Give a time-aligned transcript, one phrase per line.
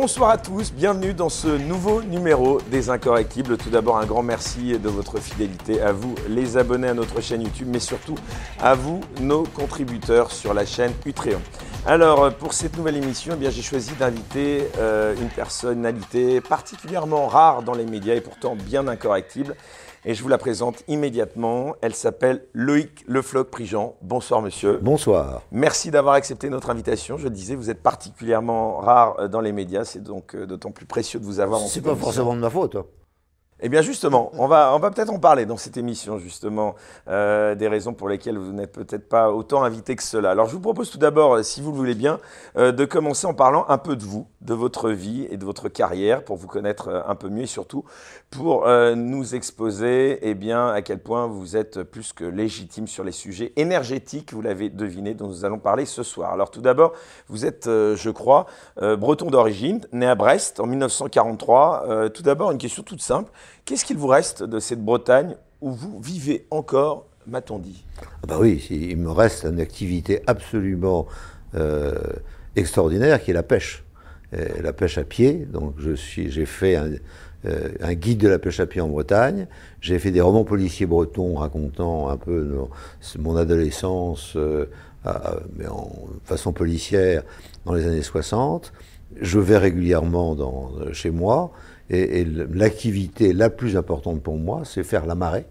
[0.00, 3.58] Bonsoir à tous, bienvenue dans ce nouveau numéro des Incorrectibles.
[3.58, 7.42] Tout d'abord, un grand merci de votre fidélité à vous, les abonnés à notre chaîne
[7.42, 8.14] YouTube, mais surtout
[8.62, 11.42] à vous, nos contributeurs sur la chaîne Utréon.
[11.86, 17.74] Alors, pour cette nouvelle émission, eh j'ai choisi d'inviter euh, une personnalité particulièrement rare dans
[17.74, 19.54] les médias et pourtant bien incorrectible
[20.04, 21.74] et je vous la présente immédiatement.
[21.80, 23.96] Elle s'appelle Loïc Lefloc-Prigent.
[24.02, 24.78] Bonsoir monsieur.
[24.82, 25.42] Bonsoir.
[25.50, 27.18] Merci d'avoir accepté notre invitation.
[27.18, 30.86] Je disais, vous êtes particulièrement rare euh, dans les médias, c'est donc euh, d'autant plus
[30.86, 31.60] précieux de vous avoir.
[31.60, 32.76] C'est pas forcément de ma faute.
[32.76, 32.84] Hein.
[33.62, 36.76] Eh bien justement, on va, on va peut-être en parler dans cette émission, justement,
[37.08, 40.30] euh, des raisons pour lesquelles vous n'êtes peut-être pas autant invité que cela.
[40.30, 42.20] Alors je vous propose tout d'abord, si vous le voulez bien,
[42.56, 45.68] euh, de commencer en parlant un peu de vous, de votre vie et de votre
[45.68, 47.84] carrière, pour vous connaître un peu mieux et surtout
[48.30, 53.12] pour nous exposer eh bien, à quel point vous êtes plus que légitime sur les
[53.12, 56.32] sujets énergétiques, vous l'avez deviné, dont nous allons parler ce soir.
[56.32, 56.92] Alors tout d'abord,
[57.28, 62.10] vous êtes, je crois, breton d'origine, né à Brest en 1943.
[62.14, 63.32] tout d'abord, une question toute simple.
[63.64, 67.84] Qu'est-ce qu'il vous reste de cette Bretagne où vous vivez encore, m'a-t-on dit?
[68.22, 71.06] Ah bah Oui, il me reste une activité absolument
[71.54, 71.94] euh,
[72.56, 73.84] extraordinaire qui est la pêche.
[74.32, 75.46] la pêche à pied.
[75.46, 76.96] Donc j'ai fait euh,
[77.44, 79.46] un, guide de la pêche à pied en Bretagne.
[79.80, 82.54] J'ai fait des romans policiers bretons racontant un peu
[83.18, 84.66] mon adolescence, euh,
[85.56, 85.90] mais en
[86.24, 87.22] façon policière
[87.64, 88.72] dans les années 60.
[89.20, 90.36] Je vais régulièrement
[90.92, 91.52] chez moi.
[91.90, 95.46] Et, l'activité la plus importante pour moi, c'est faire la marée.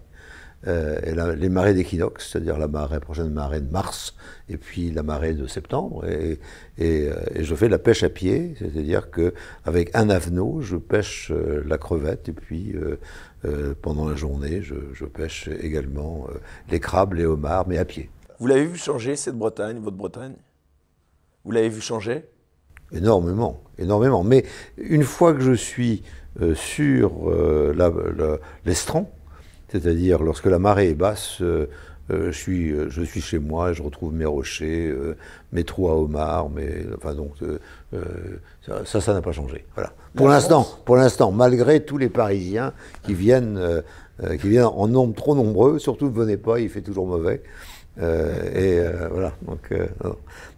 [0.66, 2.68] Euh, et les marées d'équinoxe, c'est-à-dire la
[3.00, 4.14] prochaine marée de mars,
[4.50, 6.04] et puis la marée de septembre.
[6.06, 6.38] Et,
[6.80, 11.78] euh, je fais la pêche à pied, c'est-à-dire qu'avec un avenot, je pêche euh, la
[11.78, 12.74] crevette, et puis
[13.80, 16.26] pendant la journée, je, je pêche également
[16.68, 18.10] les crabes, les homards, mais à pied.
[18.38, 20.34] Vous l'avez vu changer cette Bretagne, votre Bretagne?
[21.46, 22.26] Vous l'avez vu changer?
[22.92, 24.22] Énormément, énormément.
[24.24, 24.44] Mais
[24.76, 26.02] une fois que je suis
[26.54, 27.32] sur
[28.66, 29.10] l'estran,
[29.70, 31.66] c'est-à-dire lorsque la marée est basse, euh,
[32.10, 34.92] je, suis, je suis chez moi, je retrouve mes rochers,
[35.52, 37.34] mes trous à homards, mais enfin donc
[38.84, 39.64] ça, ça n'a pas changé.
[39.74, 39.92] Voilà.
[40.16, 42.72] Pour l'instant, pour l'instant, malgré tous les Parisiens
[43.04, 43.82] qui viennent,
[44.40, 47.42] qui viennent en nombre trop nombreux, surtout ne venez pas, il fait toujours mauvais.
[48.00, 48.80] et
[49.12, 49.32] voilà.
[49.46, 49.72] Donc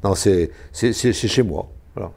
[0.02, 1.68] non, c'est chez moi.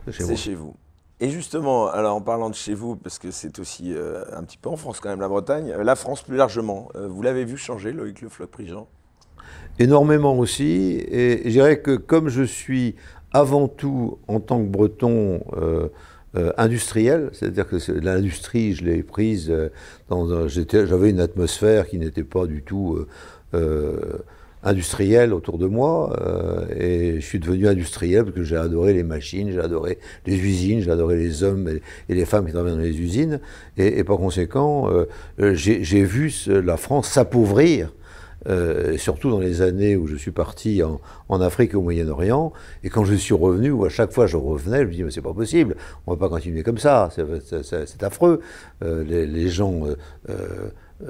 [0.10, 0.76] c'est chez vous.
[1.22, 4.58] Et justement, alors en parlant de chez vous, parce que c'est aussi euh, un petit
[4.58, 7.46] peu en France quand même, la Bretagne, euh, la France plus largement, euh, vous l'avez
[7.46, 8.88] vu changer, Loïc Le Floch-Prigent
[9.80, 12.96] Énormément aussi, et je dirais que comme je suis
[13.32, 15.42] avant tout en tant que breton
[16.58, 19.54] industriel, c'est-à-dire que l'industrie, je l'ai prise
[20.10, 23.06] dans j'avais une atmosphère qui n'était pas du tout
[24.66, 29.04] industriel autour de moi euh, et je suis devenu industriel parce que j'ai adoré les
[29.04, 31.70] machines, j'ai adoré les usines, j'ai adoré les hommes
[32.10, 33.40] et, les femmes qui travaillent dans les usines
[33.78, 35.06] et, par conséquent euh,
[35.40, 37.94] euh, j'ai vu la France s'appauvrir
[38.98, 43.04] surtout dans les années où je suis parti en, Afrique et au Moyen-Orient, et quand
[43.04, 45.34] je suis revenu, où à chaque fois je revenais, je me dis, mais c'est pas
[45.34, 45.76] possible,
[46.06, 48.42] on va pas continuer comme ça, c'est affreux.
[48.82, 49.86] Les, gens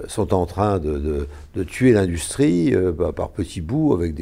[0.07, 1.27] sont en train de,
[1.67, 4.15] tuer l'industrie euh, par petits bouts avec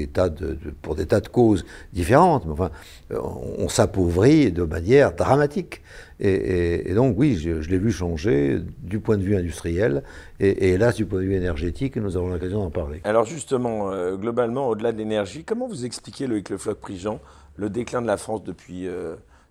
[0.82, 2.46] pour des tas de causes différentes.
[2.46, 2.70] Mais enfin,
[3.12, 3.20] euh,
[3.58, 5.82] on, s'appauvrit de manière dramatique.
[6.20, 10.04] Et, donc oui, je, l'ai vu changer du point de vue industriel
[10.40, 11.96] et, hélas du point de vue énergétique.
[11.96, 13.02] Nous avons l'occasion d'en parler.
[13.04, 17.20] Alors justement, globalement, au-delà de l'énergie, comment vous expliquez Loïc Le Floch Prigent
[17.56, 18.88] le déclin de la France depuis,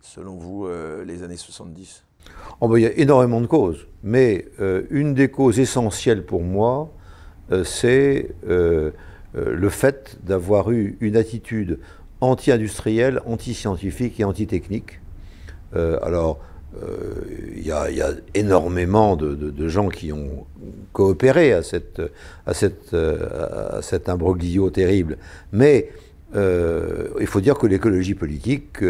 [0.01, 0.69] selon vous,
[1.05, 2.05] les années 70
[2.65, 6.43] Oh ben, il y a énormément de causes, mais euh, une des causes essentielles pour
[6.43, 6.93] moi,
[7.51, 8.93] euh, c'est euh,
[9.35, 11.81] le fait d'avoir eu une attitude
[12.21, 15.01] anti-industrielle, anti-scientifique et anti-technique.
[15.75, 16.39] alors,
[17.57, 20.47] il y, a énormément de, gens qui ont
[20.93, 22.01] coopéré à, cette,
[22.47, 25.17] à, cette, à cet imbroglio terrible,
[25.51, 25.91] mais
[26.35, 28.85] il faut dire que l'écologie politique,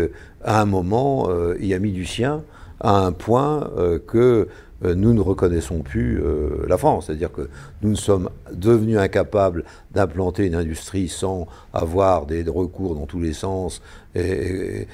[0.45, 1.31] à un moment,
[1.61, 2.43] y a mis du sien
[2.83, 4.49] à un point euh, que
[4.85, 7.07] euh, nous ne reconnaissons plus euh, la France.
[7.07, 7.49] C'est-à-dire que
[7.83, 13.81] nous sommes devenus incapables d'implanter une industrie sans avoir des, recours dans tous les sens.
[14.15, 14.87] Et,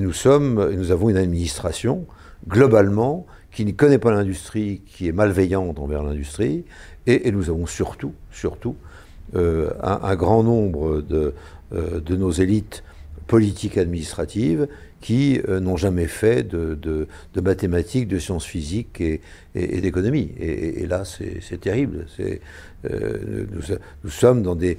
[0.00, 2.04] nous, sommes, nous avons une administration,
[2.48, 6.64] globalement, qui ne connaît pas l'industrie, qui est malveillante envers l'industrie.
[7.06, 8.74] Et, nous avons surtout, surtout,
[9.34, 12.82] un, grand nombre de nos élites
[13.28, 14.66] politiques administratives
[15.00, 17.06] qui n'ont jamais fait de,
[17.40, 19.20] mathématiques, de sciences physiques et,
[19.54, 20.32] d'économie.
[20.38, 22.06] Et, là, c'est terrible.
[22.84, 24.78] nous, sommes dans des,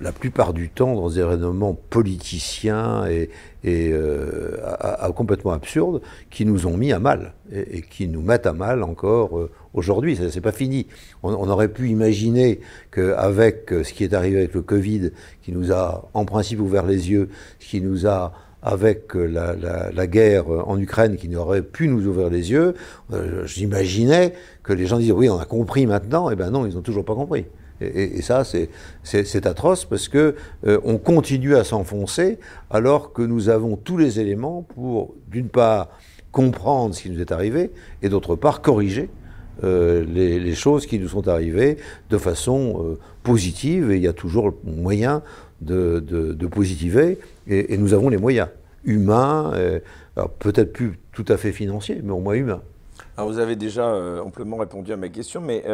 [0.00, 3.30] la plupart du temps dans des raisonnements politiciens et,
[5.14, 6.00] complètement absurdes
[6.30, 10.16] qui nous ont mis à mal et, qui nous mettent à mal encore aujourd'hui.
[10.16, 10.86] Ce n'est pas fini.
[11.22, 12.60] On, aurait pu imaginer
[12.90, 15.10] qu'avec ce qui est arrivé avec le Covid,
[15.42, 17.28] qui nous a en principe ouvert les yeux,
[17.58, 18.32] qui nous a
[18.62, 22.74] avec la, guerre en Ukraine qui n'aurait pu nous ouvrir les yeux,
[23.12, 26.74] euh, j'imaginais que les gens disaient oui, on a compris maintenant, et ben non, ils
[26.74, 27.46] n'ont toujours pas compris.
[27.80, 30.34] Et, ça, c'est atroce parce que
[30.66, 32.38] euh, on continue à s'enfoncer
[32.70, 35.88] alors que nous avons tous les éléments pour, d'une part,
[36.32, 37.70] comprendre ce qui nous est arrivé
[38.02, 39.08] et d'autre part, corriger
[39.64, 41.78] euh, les, choses qui nous sont arrivées
[42.10, 45.22] de façon euh, positive, et il y a toujours moyen
[45.60, 48.48] de, de, positiver, et, nous avons les moyens
[48.84, 49.80] humains, euh,
[50.38, 52.62] peut-être plus tout à fait financiers, mais au moins humains.
[53.16, 55.64] Alors vous avez déjà amplement répondu à ma question, mais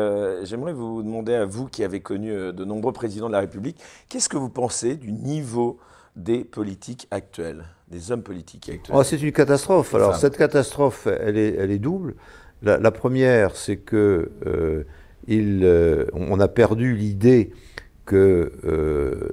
[0.45, 3.79] j'aimerais vous demander à vous qui avez connu de nombreux présidents de la République,
[4.09, 5.79] qu'est-ce que vous pensez du niveau
[6.17, 8.97] des politiques actuels, des hommes politiques actuels?
[8.97, 9.95] Oh, C'est une catastrophe.
[9.95, 12.15] Alors cette catastrophe, elle est, elle est double.
[12.63, 14.85] La, première, c'est que euh,
[15.31, 17.53] euh, on a perdu l'idée
[18.07, 19.29] que euh,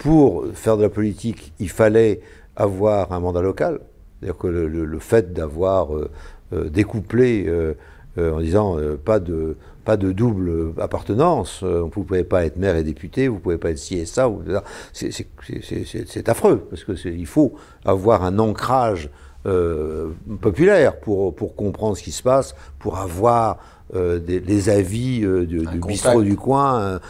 [0.00, 2.20] pour faire de la politique, il fallait
[2.56, 3.80] avoir un mandat local.
[4.18, 5.88] C'est-à-dire que le, fait d'avoir
[6.52, 7.50] découplé
[8.18, 11.62] en disant pas de pas de double appartenance.
[11.62, 14.06] vous ne pouvez pas être maire et député, vous ne pouvez pas être ci et
[14.06, 14.30] ça.
[14.92, 17.54] C'est affreux, parce qu'il faut
[17.84, 19.10] avoir un ancrage
[19.46, 20.10] euh,
[20.42, 23.56] populaire pour, pour comprendre ce qui se passe, pour avoir
[23.94, 27.00] euh, des, les avis euh, du bistrot du coin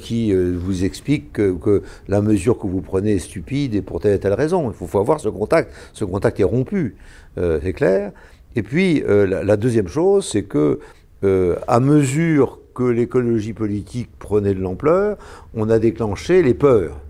[0.00, 4.20] qui vous expliquent que, la mesure que vous prenez est stupide et pour telle et
[4.20, 4.70] telle raison.
[4.70, 5.72] Il faut, avoir ce contact.
[5.92, 6.96] Ce contact est rompu,
[7.36, 8.12] c'est clair.
[8.54, 10.80] Et puis la, la, deuxième chose, c'est que
[11.22, 15.16] à mesure que l'écologie politique prenait de l'ampleur,
[15.54, 17.00] on a déclenché les peurs.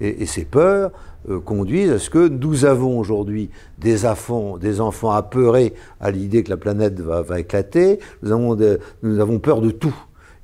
[0.00, 0.92] Et, et ces peurs,
[1.30, 6.42] euh, conduisent à ce que nous avons aujourd'hui des enfants, des enfants apeurés à l'idée
[6.42, 9.94] que la planète va, éclater, nous avons, peur de tout.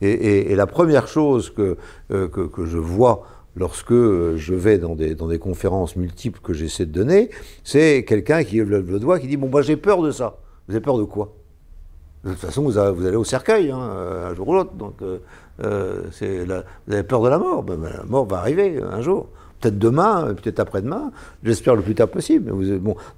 [0.00, 1.76] Et, la première chose que,
[2.10, 6.54] euh, que, que, je vois lorsque je vais dans des, dans des conférences multiples que
[6.54, 7.28] j'essaie de donner,
[7.62, 10.38] c'est quelqu'un qui lève le doigt, qui dit, bon, moi j'ai peur de ça.
[10.66, 11.34] Vous avez peur de quoi
[12.24, 14.74] de toute façon, vous, allez au cercueil, hein, un jour ou l'autre.
[14.74, 16.02] Donc, euh,
[16.86, 17.62] vous avez peur de la mort?
[17.62, 19.28] Ben, ben, la mort va arriver un jour
[19.60, 21.12] peut-être demain, peut-être après-demain,
[21.42, 22.52] j'espère le plus tard possible.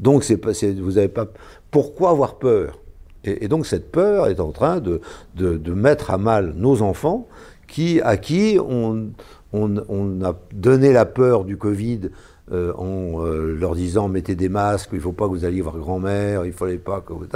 [0.00, 1.26] Donc vous n'avez pas.
[1.70, 2.78] Pourquoi avoir peur?
[3.24, 5.00] Et, donc cette peur est en train de,
[5.36, 7.28] de, mettre à mal nos enfants,
[7.68, 9.10] qui, à qui on,
[9.52, 12.10] on, a donné la peur du Covid
[12.50, 15.60] euh, en euh, leur disant mettez des masques, il ne faut pas que vous alliez
[15.60, 17.26] voir grand-mère, il ne fallait pas que vous...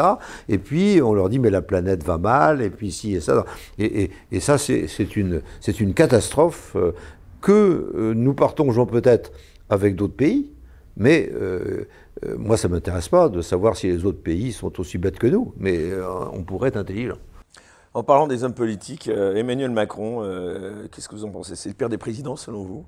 [0.49, 3.45] Et puis on leur dit mais la planète va mal, et puis si et ça.
[3.79, 4.11] Et,
[4.41, 6.77] ça c'est, une, c'est une catastrophe.
[7.41, 7.53] Que
[7.95, 9.33] euh, nous partageons peut-être
[9.69, 10.53] avec d'autres pays,
[10.97, 11.87] mais euh,
[12.25, 15.19] euh, moi, ça ne m'intéresse pas de savoir si les autres pays sont aussi bêtes
[15.19, 15.91] que nous, mais
[16.33, 17.19] on pourrait être intelligent.
[17.95, 20.23] En parlant des hommes politiques, Emmanuel Macron,
[20.93, 21.57] qu'est-ce que vous en pensez?
[21.57, 22.85] C'est le pire des présidents, selon vous?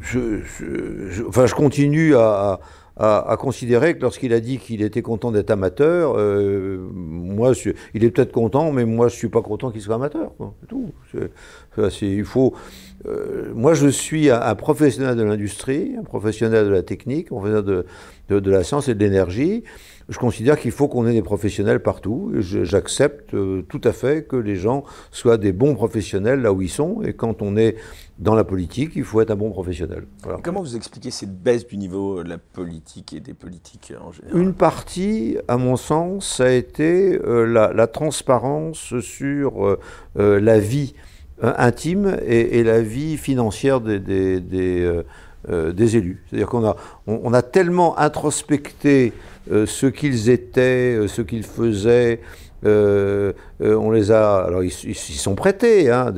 [0.00, 2.60] Je, enfin, je continue à,
[2.96, 6.16] à, considérer que lorsqu'il a dit qu'il était content d'être amateur,
[6.92, 7.52] moi,
[7.94, 10.32] il est peut-être content, mais moi, je suis pas content qu'il soit amateur.
[10.60, 10.92] C'est tout.
[12.02, 12.54] il faut.
[13.06, 17.84] Euh, moi, je suis un, professionnel de l'industrie, un professionnel de la technique, un professionnel
[18.28, 19.64] de, de, la science et de l'énergie.
[20.08, 22.32] Je considère qu'il faut qu'on ait des professionnels partout.
[22.38, 26.68] J'accepte euh, tout à fait que les gens soient des bons professionnels là où ils
[26.68, 27.02] sont.
[27.02, 27.76] Et quand on est
[28.18, 30.06] dans la politique, il faut être un bon professionnel.
[30.42, 34.40] Comment vous expliquez cette baisse du niveau de la politique et des politiques en général
[34.40, 39.78] Une partie, à mon sens, a été euh, la, transparence sur
[40.14, 40.94] la vie
[41.42, 45.02] euh, intime et, la vie financière des, des, euh,
[45.48, 46.22] euh, élus.
[46.28, 46.76] C'est-à-dire qu'on a,
[47.08, 49.12] on, a tellement introspecté
[49.50, 52.20] ce qu'ils étaient, ce qu'ils faisaient.
[52.64, 55.90] On les a, alors ils, sont prêtés.
[55.90, 56.12] Hein,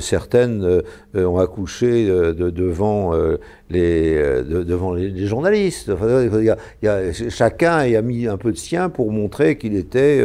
[0.00, 0.82] certaines
[1.14, 3.12] ont accouché devant
[3.70, 5.90] les devant les, journalistes.
[6.82, 10.24] y a, chacun a mis un peu de sien pour montrer qu'il était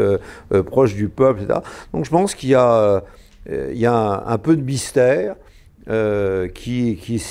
[0.67, 1.59] proche du peuple, etc.
[1.93, 3.03] Donc je pense qu'il y a
[3.49, 5.35] euh, y a un, peu de mystère
[5.89, 7.21] euh, qui, qui,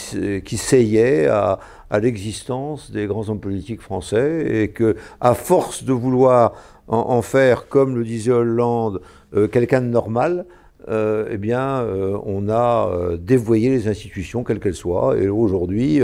[0.44, 1.60] qui seyait à,
[1.98, 6.52] l'existence des grands hommes politiques français et que, à force de vouloir
[6.86, 9.00] en, faire, comme le disait Hollande,
[9.34, 10.46] euh, quelqu'un de normal,
[10.88, 15.16] euh, eh bien, euh, on a euh, dévoyé les institutions, quelles qu'elles soient.
[15.18, 16.00] Et aujourd'hui,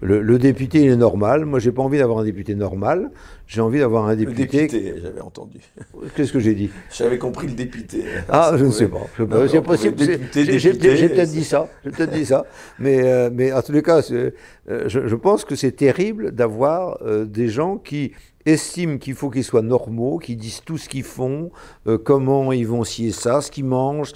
[0.00, 1.44] le, député, il est normal.
[1.44, 3.10] Moi, j'ai pas envie d'avoir un député normal.
[3.46, 4.42] J'ai envie d'avoir un député.
[4.42, 5.58] Le député, j'avais entendu.
[6.14, 6.70] Qu'est-ce que j'ai dit?
[6.92, 8.04] J'avais compris le député.
[8.28, 9.06] Ah, je ne sais pas.
[9.48, 9.96] C'est possible.
[10.34, 11.68] J'ai peut-être dit ça.
[11.84, 12.44] J'ai peut-être dit ça.
[12.78, 14.30] Mais, mais en tous les cas, je,
[14.86, 18.12] je pense que c'est terrible d'avoir des gens qui
[18.48, 21.50] estiment qu'il faut qu'ils soient normaux, qu'ils disent tout ce qu'ils font,
[21.86, 24.12] euh, comment ils vont scier ça, ce qu'ils mangent.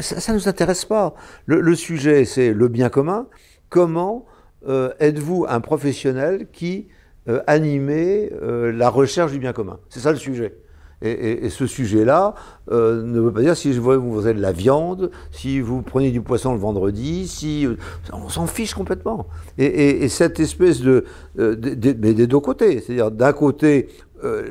[0.00, 1.14] Ça ne nous intéresse pas.
[1.46, 3.26] Le, sujet, c'est le bien commun.
[3.68, 4.26] Comment
[4.66, 6.88] euh, êtes-vous un professionnel qui
[7.28, 9.78] euh, animait la recherche du bien commun?
[9.88, 10.56] C'est ça le sujet.
[11.04, 12.34] Et, ce sujet-là
[12.70, 16.22] euh, ne veut pas dire si vous avez de la viande, si vous prenez du
[16.22, 17.76] poisson le vendredi, si euh,
[18.12, 19.26] on s'en fiche complètement.
[19.58, 21.04] Et, cette espèce de,
[21.38, 21.56] euh,
[22.00, 23.88] mais des deux côtés, c'est-à-dire d'un côté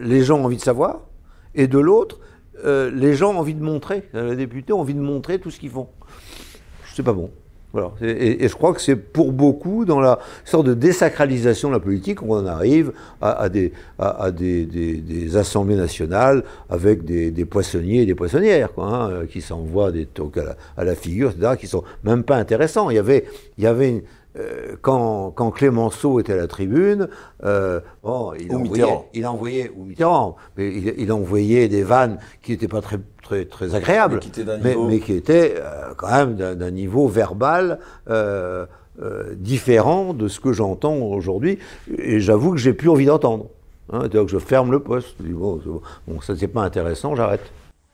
[0.01, 1.01] les gens ont envie de savoir,
[1.55, 2.19] et de l'autre
[2.63, 5.71] les gens ont envie de montrer, les députés ont envie de montrer tout ce qu'ils
[5.71, 5.87] font.
[6.93, 7.31] C'est pas bon.
[8.01, 12.19] Et, je crois que c'est pour beaucoup dans la sorte de désacralisation de la politique
[12.19, 13.71] qu'on arrive à, des,
[15.35, 20.37] assemblées nationales avec des, poissonniers et des poissonnières quoi, hein, qui s'envoient des trucs
[20.77, 22.91] à la, figure, etc., qui sont même pas intéressants.
[22.91, 23.25] Il y avait,
[23.57, 24.03] il y avait
[24.81, 27.07] quand, quand, Clémenceau était à la tribune,
[27.43, 32.51] euh, bon, il, envoyait, il envoyait, ou Mitterrand, mais il, il envoyait des vannes qui
[32.51, 34.19] n'étaient pas très, très, très agréables,
[34.63, 38.65] mais qui, mais, qui étaient euh, quand même d'un niveau verbal euh,
[39.01, 41.57] euh, différent de ce que j'entends aujourd'hui.
[41.97, 43.47] Et j'avoue que j'ai plus envie d'entendre.
[43.91, 45.15] Hein, que je ferme le poste.
[45.19, 45.59] Je dis, bon,
[46.07, 47.51] bon ça c'est pas intéressant, j'arrête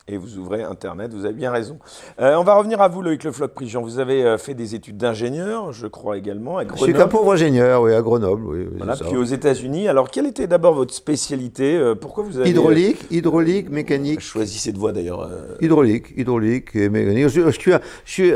[0.09, 1.77] et vous ouvrez Internet, vous avez bien raison.
[2.19, 3.81] Euh, on va revenir à vous, Loïc Le Floch Prigent.
[3.81, 6.79] Vous avez euh, fait des études d'ingénieur, je crois également, à Grenoble.
[6.79, 8.43] Je suis qu'un pauvre ingénieur, oui, à Grenoble.
[8.43, 9.87] Oui, voilà, puis aux États-Unis.
[9.87, 12.49] Alors, quelle était d'abord votre spécialité euh, Pourquoi vous avez...
[12.49, 14.21] Hydraulique, hydraulique, mécanique.
[14.21, 15.29] Choisissez de voie d'ailleurs.
[15.61, 17.27] Hydraulique, hydraulique et mécanique.
[17.27, 17.71] Je, suis,
[18.05, 18.31] je, suis,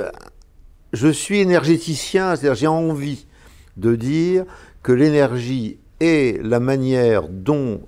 [0.93, 3.25] je suis énergéticien, c'est-à-dire j'ai envie
[3.77, 4.45] de dire
[4.83, 7.81] que l'énergie est la manière dont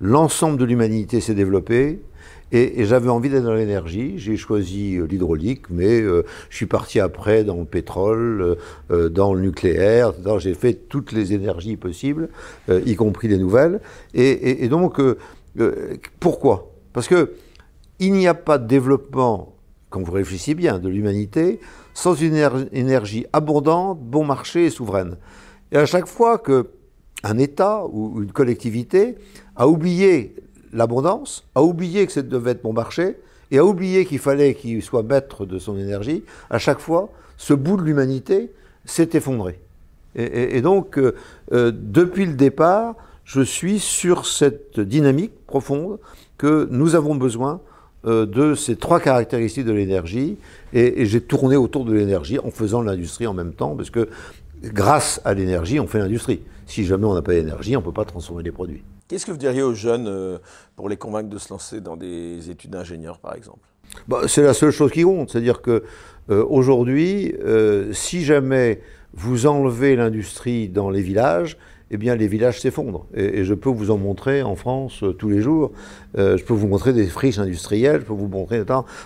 [0.00, 2.00] l'ensemble de l'humanité s'est développée
[2.52, 4.18] et, j'avais envie d'être dans l'énergie.
[4.18, 8.58] J'ai choisi euh, l'hydraulique, mais euh, je suis parti après dans le pétrole,
[8.90, 10.12] euh, dans le nucléaire.
[10.38, 12.28] J'ai fait toutes les énergies possibles,
[12.68, 13.80] y compris les nouvelles.
[14.14, 15.00] Et, et donc,
[16.20, 16.70] pourquoi?
[16.92, 17.32] Parce que
[17.98, 19.56] il n'y a pas de développement,
[19.88, 21.60] quand vous réfléchissez bien, de l'humanité
[21.94, 25.16] sans une énergie abondante, bon marché et souveraine.
[25.70, 26.70] Et à chaque fois que
[27.22, 29.16] un État ou une collectivité
[29.56, 30.34] a oublié
[30.72, 33.16] l'abondance, a oublié que ça devait être mon marché,
[33.50, 37.54] et a oublié qu'il fallait qu'il soit maître de son énergie, à chaque fois, ce
[37.54, 38.50] bout de l'humanité
[38.84, 39.60] s'est effondré.
[40.14, 41.14] Et, donc, euh,
[41.52, 45.98] euh, depuis le départ, je suis sur cette dynamique profonde
[46.36, 47.60] que nous avons besoin
[48.04, 50.36] euh, de ces trois caractéristiques de l'énergie,
[50.74, 54.08] et, et j'ai tourné autour de l'énergie en faisant l'industrie en même temps, parce que
[54.62, 56.42] grâce à l'énergie, on fait l'industrie.
[56.66, 58.82] Si jamais on n'a pas d'énergie, on ne peut pas transformer les produits.
[59.12, 60.38] Qu'est-ce que vous diriez aux jeunes euh,
[60.74, 63.58] pour les convaincre de se lancer dans des études d'ingénieur, par exemple?
[64.08, 65.28] Bah, C'est la seule chose qui compte.
[65.28, 65.82] C'est-à-dire que
[66.30, 68.80] euh, euh, si jamais
[69.12, 71.58] vous enlevez l'industrie dans les villages,
[71.90, 73.04] eh bien, les villages s'effondrent.
[73.12, 75.72] Et, je peux vous en montrer en France tous les jours.
[76.16, 78.64] je peux vous montrer des friches industrielles, je peux vous montrer...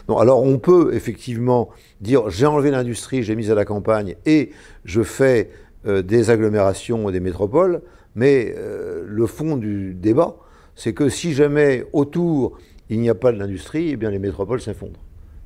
[0.09, 1.69] Non, alors, on peut effectivement
[2.01, 4.53] dire, j'ai enlevé l'industrie, j'ai mis à la campagne, et
[4.85, 5.51] je fais
[5.85, 7.83] des agglomérations et des métropoles.
[8.17, 10.37] Mais euh, le fond du débat,
[10.75, 12.59] c'est que si jamais autour
[12.89, 15.01] il n'y a pas de l'industrie, eh bien les métropoles s'effondrent.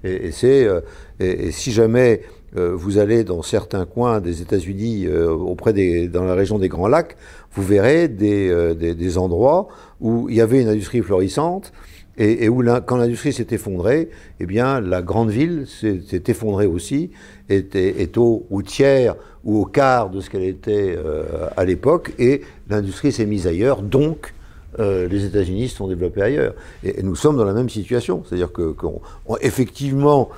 [0.04, 0.80] Et, c'est euh,
[1.18, 2.22] et, si jamais
[2.56, 6.88] euh, vous allez dans certains coins des États-Unis, auprès des, dans la région des Grands
[6.88, 7.16] Lacs,
[7.52, 9.68] vous verrez des, des, endroits
[10.00, 11.72] où il y avait une industrie florissante
[12.16, 14.10] et, où quand l'industrie s'est effondrée,
[14.40, 17.10] eh bien la grande ville s'est effondrée aussi,
[17.48, 22.42] était, est au, tiers ou au quart de ce qu'elle était euh, à l'époque, et
[22.68, 24.34] l'industrie s'est mise ailleurs, donc
[24.78, 26.54] euh, les États-Unis se sont développés ailleurs.
[26.84, 28.74] Et, nous sommes dans la même situation, c'est-à-dire que,
[29.40, 30.30] effectivement,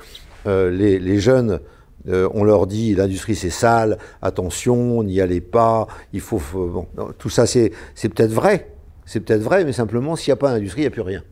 [0.47, 1.59] euh, les, jeunes
[2.05, 6.41] on leur dit l'industrie c'est sale, attention, n'y allez pas, il faut.
[6.53, 6.85] bon,
[7.17, 8.73] tout ça c'est peut-être vrai,
[9.05, 11.23] c'est peut-être vrai, mais simplement s'il n'y a pas d'industrie, il n'y a plus rien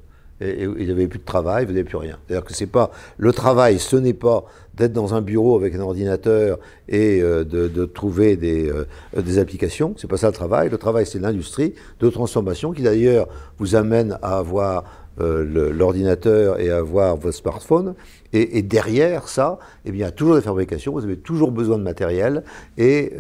[0.41, 2.17] et, n'y avait plus de travail, vous n'avez plus rien.
[2.27, 4.45] C'est-à-dire que pas le travail, ce n'est pas
[4.75, 8.86] d'être dans un bureau avec un ordinateur et euh, de, trouver des, euh,
[9.21, 9.93] des applications.
[9.98, 10.69] C'est pas ça le travail.
[10.69, 14.83] Le travail, c'est l'industrie de transformation qui d'ailleurs vous amène à avoir
[15.19, 17.95] euh, l'ordinateur et avoir votre smartphone.
[18.33, 22.43] Et, derrière ça, eh bien, toujours des fabrications, vous avez toujours besoin de matériel,
[22.77, 23.11] et,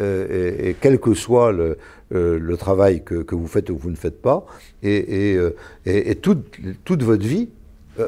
[0.69, 1.77] et quel que soit le,
[2.13, 4.45] euh, travail que, vous faites ou que vous ne faites pas,
[4.83, 5.53] et, euh,
[6.21, 6.43] toute,
[6.83, 7.49] toute, votre vie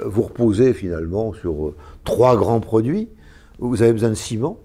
[0.06, 1.74] vous reposez finalement sur
[2.04, 3.10] trois grands produits.
[3.60, 4.60] Vous avez besoin de ciment,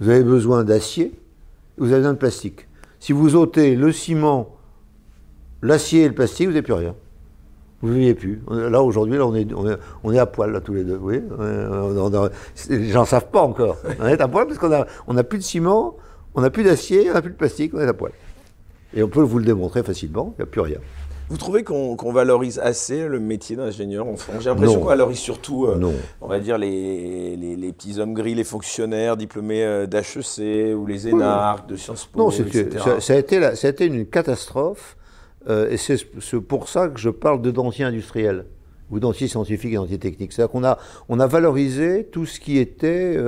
[0.00, 1.12] vous avez besoin d'acier,
[1.76, 2.68] vous avez besoin de plastique.
[3.00, 4.56] Si vous ôtez le ciment,
[5.62, 6.94] l'acier et le plastique, vous n'avez plus rien.
[7.84, 8.40] Vous ne vivez plus.
[8.50, 9.46] Là, aujourd'hui, on est,
[10.02, 10.98] on, est, à poil, là, tous les deux.
[10.98, 11.20] Oui,
[12.70, 13.76] les gens ne savent pas encore.
[14.00, 15.94] On est à poil parce qu'on n'a on a plus de ciment,
[16.34, 18.12] on n'a plus d'acier, on n'a plus de plastique, on est à poil.
[18.94, 20.78] Et on peut vous le démontrer facilement, il n'y a plus rien.
[21.28, 24.36] Vous trouvez qu'on valorise assez le métier d'ingénieur en France?
[24.40, 28.44] J'ai l'impression qu'on valorise surtout, euh, on va dire, les, les, petits hommes gris, les
[28.44, 32.78] fonctionnaires diplômés euh, d'HEC ou les énarques de Sciences Po, Non, etc.
[32.82, 34.96] Ça, ça, a été ça a été une catastrophe.
[35.48, 35.96] Euh, et c'est
[36.40, 38.46] pour ça que je parle de dentier industriel
[38.90, 40.32] ou dentier scientifique et dentier technique.
[40.32, 43.18] C'est-à-dire qu'on a, on a valorisé tout ce qui était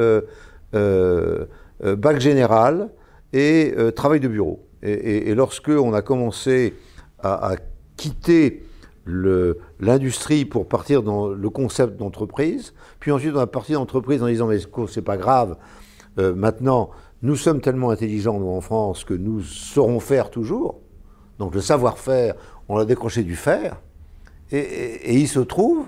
[0.72, 2.90] bac général
[3.32, 4.66] et travail de bureau.
[4.82, 6.74] Et, et, lorsque on a commencé
[7.22, 7.56] à,
[7.96, 8.62] quitter
[9.06, 14.48] l'industrie pour partir dans le concept d'entreprise, puis ensuite on a parti d'entreprise en disant
[14.48, 14.58] mais
[14.88, 15.56] c'est pas grave,
[16.18, 16.90] euh, maintenant
[17.22, 20.80] nous sommes tellement intelligents en France que nous saurons faire toujours,
[21.38, 22.34] donc le savoir-faire,
[22.68, 23.80] on l'a décroché du faire,
[24.52, 25.86] et, il se trouve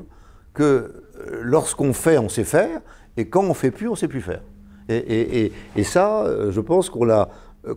[0.53, 2.81] que euh, lorsqu'on fait, on sait faire,
[3.17, 4.43] et quand on fait plus, on sait plus faire.
[4.89, 5.53] Et,
[5.85, 7.29] ça, euh, je pense qu'on l'a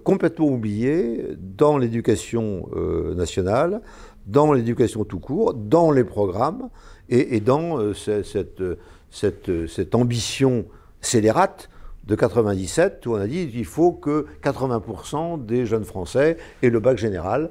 [0.04, 2.70] complètement oublié dans l'éducation
[3.16, 3.82] nationale,
[4.26, 6.70] dans l'éducation tout court, dans les programmes
[7.10, 10.66] et, dans euh, cette, ambition
[11.02, 11.70] scélérate
[12.06, 16.80] de 97 où on a dit qu'il faut que 80% des jeunes Français aient le
[16.80, 17.50] bac général.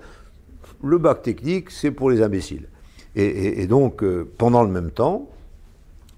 [0.82, 2.68] Le bac technique, c'est pour les imbéciles.
[3.16, 5.28] Et, donc, euh, pendant le même temps,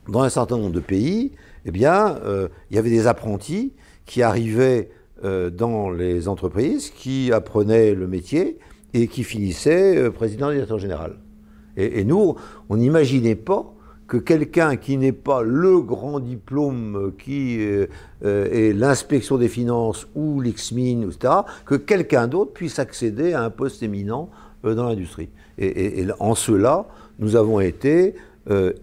[0.09, 1.33] dans un certain nombre de pays,
[1.65, 3.73] eh bien, euh, il y avait des apprentis
[4.05, 4.91] qui arrivaient
[5.23, 8.59] dans les entreprises, qui apprenaient le métier,
[8.95, 11.17] et qui finissait euh, président directeur général.
[11.77, 12.37] Et, nous,
[12.69, 13.75] on n'imaginait pas
[14.13, 17.87] que quelqu'un qui n'est pas le grand diplôme qui euh,
[18.27, 21.33] euh, est l'inspection des finances ou l'Exmine, etc.,
[21.65, 24.29] que quelqu'un d'autre puisse accéder à un poste éminent
[24.63, 25.31] dans l'industrie.
[25.59, 26.87] Et, en cela,
[27.19, 28.15] nous avons été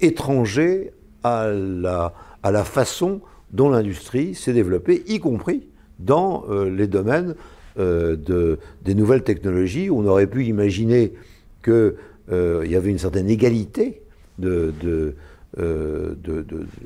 [0.01, 0.91] étrangers
[1.23, 5.67] à la, façon dont l'industrie s'est développée, y compris
[5.99, 7.35] dans les domaines
[7.79, 9.89] euh, de, des nouvelles technologies.
[9.89, 11.13] On aurait pu imaginer
[11.63, 11.93] qu'il
[12.31, 14.01] euh, y avait une certaine égalité
[14.39, 15.15] de, de,
[15.60, 16.15] euh,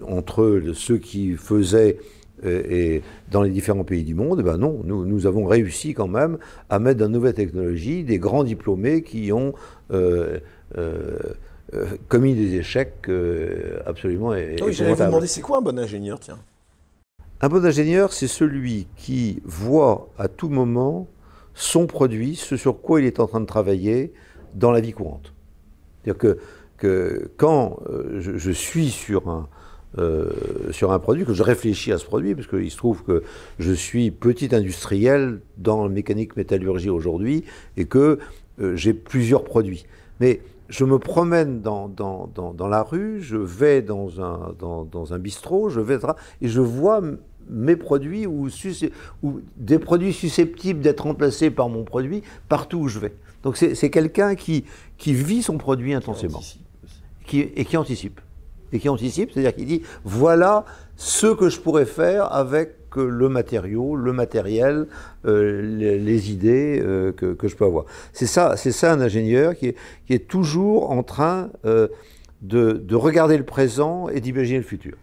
[0.07, 1.97] entre ceux qui faisaient
[2.45, 6.09] et dans les différents pays du monde, eh ben non, nous, nous, avons réussi quand
[6.09, 6.37] même
[6.69, 9.53] à mettre dans de nouvelles technologies des grands diplômés qui ont
[12.09, 13.09] commis des échecs
[13.85, 14.29] absolument.
[14.29, 16.39] Oui, j'allais vous demander, c'est quoi un bon ingénieur, tiens?
[17.43, 21.07] Un bon ingénieur, c'est celui qui voit à tout moment
[21.53, 24.13] son produit, ce sur quoi il est en train de travailler
[24.53, 25.33] dans la vie courante.
[26.03, 26.37] C'est-à-dire que,
[27.37, 29.47] quand euh, je, suis sur un,
[29.99, 30.31] euh,
[30.71, 33.23] sur un produit, que je réfléchis à ce produit, parce qu'il se trouve que
[33.59, 37.43] je suis petit industriel dans la mécanique métallurgie aujourd'hui
[37.77, 38.17] et que
[38.59, 39.85] euh, j'ai plusieurs produits.
[40.19, 45.19] Mais je me promène dans, dans, dans, la rue, je vais dans un, dans, un
[45.19, 45.99] bistrot, je vais
[46.41, 47.01] et je vois
[47.49, 48.47] mes produits ou,
[49.21, 53.13] ou des produits susceptibles d'être remplacés par mon produit partout où je vais.
[53.43, 54.63] Donc c'est quelqu'un qui,
[54.97, 56.41] qui vit son produit intensément
[57.31, 58.21] et qui anticipe.
[58.71, 63.29] Et qui anticipe, c'est-à-dire qui dit voilà ce que je pourrais faire avec euh, le
[63.29, 64.87] matériau, le matériel,
[65.25, 67.85] euh, les, idées euh, que, que, je peux avoir.
[68.11, 72.95] C'est ça, c'est ça un ingénieur qui est, qui est toujours en train de, de
[72.95, 74.95] regarder le présent et d'imaginer le futur.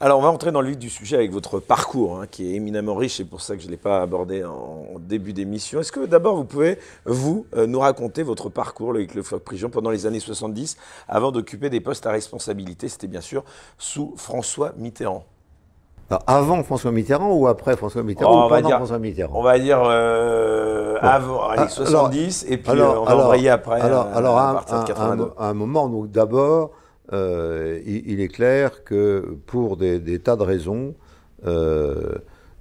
[0.00, 2.56] Alors, on va entrer dans le vif du sujet avec votre parcours, hein, qui est
[2.56, 5.80] éminemment riche, c'est pour ça que je ne l'ai pas abordé en, début d'émission.
[5.80, 9.68] Est-ce que d'abord, vous pouvez, vous, euh, nous raconter votre parcours avec le Floc Prigent
[9.70, 10.76] pendant les années 70,
[11.08, 13.44] avant d'occuper des postes à responsabilité C'était bien sûr
[13.78, 15.24] sous François Mitterrand.
[16.26, 19.38] avant François Mitterrand ou après François Mitterrand oh, ou pendant François Mitterrand?
[19.38, 23.80] On va dire euh, avant, allez, 70, et puis euh, on va envoyer après.
[23.80, 24.64] Alors, alors à,
[25.38, 26.70] à, un moment, donc d'abord,
[27.12, 30.94] euh, il, est clair que pour des, tas de raisons,
[31.46, 32.14] euh,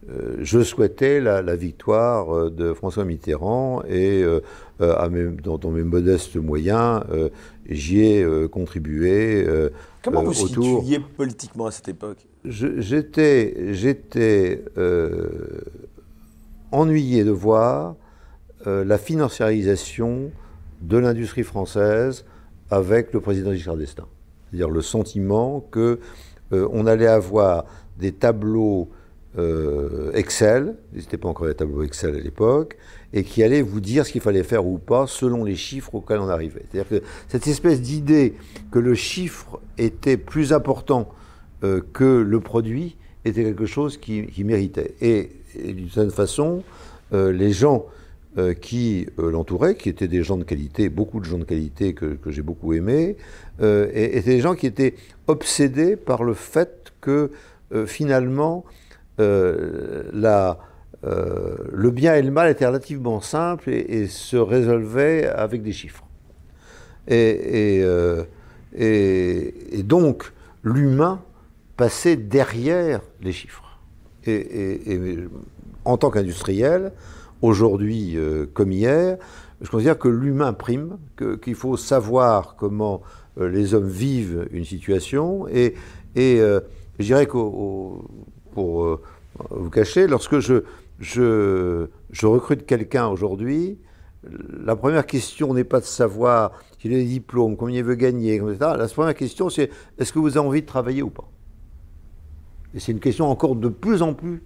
[0.09, 4.23] euh, je souhaitais la, victoire de François Mitterrand et
[4.79, 7.03] à dans, mes modestes moyens,
[7.69, 9.47] j'y ai contribué.
[10.03, 10.65] Comment vous autour...
[10.65, 12.27] situiez politiquement à cette époque?
[12.43, 14.65] J'étais, j'étais
[16.71, 17.95] ennuyé de voir
[18.65, 20.31] la financiarisation
[20.81, 22.25] de l'industrie française
[22.69, 24.07] avec le président Giscard d'Estaing
[24.53, 25.99] c'est-à-dire le sentiment que
[26.51, 27.65] euh, on allait avoir
[27.97, 28.91] des tableaux
[29.39, 32.77] euh, Excel, n'était pas encore les tableaux Excel à l'époque,
[33.13, 36.19] et qui allait vous dire ce qu'il fallait faire ou pas selon les chiffres auxquels
[36.19, 36.65] on arrivait.
[36.69, 38.35] C'est-à-dire que cette espèce d'idée
[38.69, 41.09] que le chiffre était plus important
[41.63, 44.93] euh, que le produit était quelque chose qui, méritait.
[45.01, 46.63] Et, d'une certaine façon,
[47.11, 47.85] les gens
[48.61, 52.41] qui l'entouraient, qui étaient des gens de qualité, beaucoup de gens de qualité que, j'ai
[52.41, 53.15] beaucoup aimés,
[53.59, 54.95] étaient des gens qui étaient
[55.27, 57.31] obsédés par le fait que
[57.85, 58.65] finalement,
[59.19, 60.57] euh, la,
[61.03, 66.03] euh, le bien et le mal étaient relativement simples et, se résolvaient avec des chiffres.
[67.07, 68.23] Et, euh,
[68.75, 70.31] et donc,
[70.63, 71.21] l'humain
[71.77, 73.79] passait derrière les chiffres.
[74.25, 75.17] Et,
[75.85, 76.93] en tant qu'industriel,
[77.43, 78.17] aujourd'hui
[78.53, 79.17] comme hier,
[79.61, 80.97] je considère que l'humain prime,
[81.41, 83.01] qu'il faut savoir comment
[83.37, 85.47] les hommes vivent une situation.
[85.49, 85.75] Et,
[86.15, 86.41] et
[86.99, 88.05] je dirais qu'au
[88.53, 89.01] pour euh,
[89.49, 90.63] vous cacher, lorsque je,
[90.99, 93.79] je, je recrute quelqu'un aujourd'hui,
[94.63, 98.35] la première question n'est pas de savoir s'il a des diplômes, combien il veut gagner,
[98.35, 98.57] etc.
[98.77, 101.29] La première question, c'est est-ce que vous avez envie de travailler ou pas?
[102.73, 104.43] Et c'est une question encore de plus en plus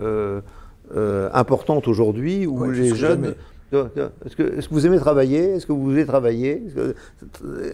[0.00, 0.40] euh, euh,
[1.32, 3.34] importante aujourd'hui, où les jeunes
[3.72, 6.62] est-ce que, est que, vous aimez travailler Est-ce que vous voulez travailler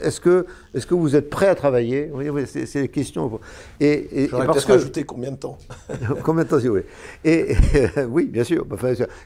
[0.02, 2.10] Est-ce que, est que, vous êtes prêt à travailler?
[2.12, 3.40] Oui, C'est les questions.
[3.80, 5.56] Et, et, parce que rajouter combien de temps?
[6.22, 6.86] Combien de temps, si vous voulez?
[7.24, 7.54] Et
[8.10, 8.66] oui, bien sûr.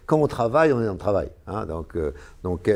[0.06, 1.30] Quand on travaille, on est dans le travail.
[1.48, 2.12] Hein, donc, euh,
[2.44, 2.70] donc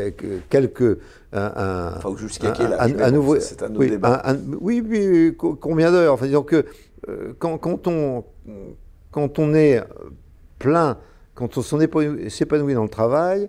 [0.49, 0.99] quelques
[1.33, 4.23] un, enfin, jusqu'à quelle un, nouveau, c'est un oui, débat.
[4.61, 6.15] oui, oui, combien d'heures?
[6.15, 6.65] Enfin, disons que
[7.09, 8.25] euh, quand, quand, on
[9.11, 9.81] quand on est
[10.59, 10.99] plein,
[11.35, 13.49] quand on s'épanouit dans le travail,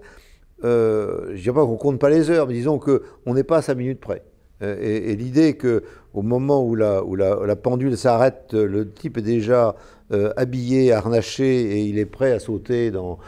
[0.64, 3.58] euh, je ne dirais pas qu'on compte pas les heures, mais disons qu'on n'est pas
[3.58, 4.24] à 5 minutes près.
[4.62, 9.76] Euh, et, l'idée qu'au moment où la, où la, pendule s'arrête, le type est déjà
[10.14, 13.20] euh, habillé, harnaché et il est prêt à sauter dans.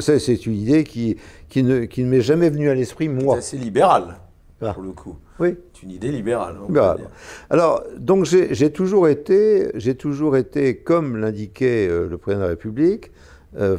[0.00, 1.16] c'est une idée qui,
[1.48, 3.40] qui ne, qui ne m'est jamais venue à l'esprit, moi.
[3.40, 4.18] C'est libéral,
[4.60, 4.74] ah.
[4.74, 5.16] pour le coup.
[5.40, 5.56] Oui.
[5.84, 6.56] Une idée libérale.
[7.50, 13.12] Alors, donc j'ai toujours été, j'ai toujours été, comme l'indiquait le président de la République,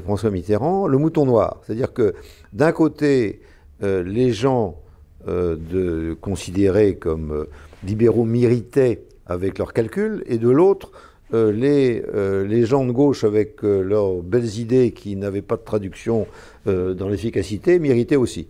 [0.03, 1.61] François Mitterrand, le mouton noir.
[1.65, 2.13] C'est-à-dire que
[2.53, 3.41] d'un côté,
[3.83, 4.81] euh, les gens
[5.27, 7.45] euh, de, considérés comme euh,
[7.83, 10.91] libéraux méritaient avec leurs calculs, et de l'autre,
[11.33, 12.01] les,
[12.47, 16.27] les, gens de gauche avec leurs belles idées qui n'avaient pas de traduction
[16.65, 18.47] dans l'efficacité méritaient aussi.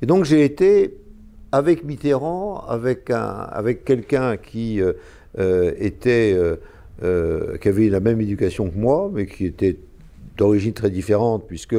[0.00, 0.96] Et donc j'ai été
[1.52, 4.80] avec Mitterrand, avec, avec quelqu'un qui
[5.38, 6.36] était,
[6.98, 9.78] qui avait la même éducation que moi, mais qui était
[10.36, 11.76] d'origine très différente, puisque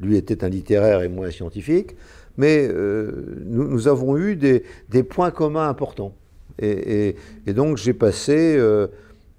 [0.00, 1.94] lui était un littéraire et moi un scientifique,
[2.36, 3.12] mais euh,
[3.44, 6.14] nous, avons eu des, points communs importants.
[6.60, 7.14] Et,
[7.46, 8.58] donc j'ai passé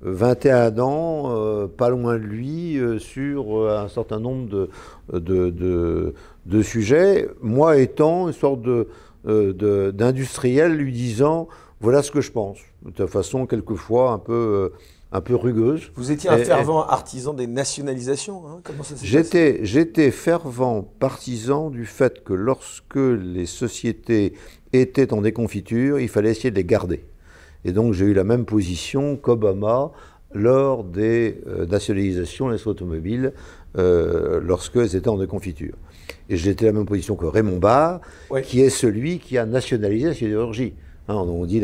[0.02, 4.70] 21 euh, ans, euh, pas loin de lui, sur un certain nombre
[5.12, 6.14] de,
[6.46, 8.62] de, sujets, moi étant une sorte
[9.26, 11.48] d'industriel lui disant
[11.80, 14.72] voilà ce que je pense, de façon quelquefois un peu
[15.14, 15.92] un peu rugueuse.
[15.96, 21.86] Vous étiez un fervent artisan des nationalisations hein Comment ça J'étais, j'étais fervent partisan du
[21.86, 24.34] fait que lorsque les sociétés
[24.74, 27.06] étaient en déconfiture, il fallait essayer de les garder.
[27.64, 29.92] Et donc j'ai eu la même position qu'Obama
[30.34, 33.34] lors des euh, nationalisations des automobiles
[33.78, 35.76] euh, lorsqu'elles étaient en déconfiture.
[36.30, 38.02] Et j'étais la même position que Raymond Barre,
[38.44, 40.74] qui est celui qui a nationalisé la sidérurgie.
[41.10, 41.62] Hein, on dit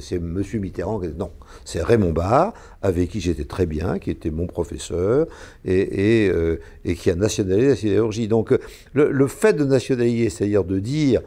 [0.00, 0.44] c'est M.
[0.54, 1.00] Mitterrand.
[1.18, 1.32] Non,
[1.64, 5.26] c'est Raymond Barre, avec qui j'étais très bien, qui était mon professeur,
[5.64, 6.58] et, euh,
[6.94, 8.28] qui a nationalisé la sidérurgie.
[8.28, 8.56] Donc
[8.94, 11.22] le, fait de nationaliser, c'est-à-dire de dire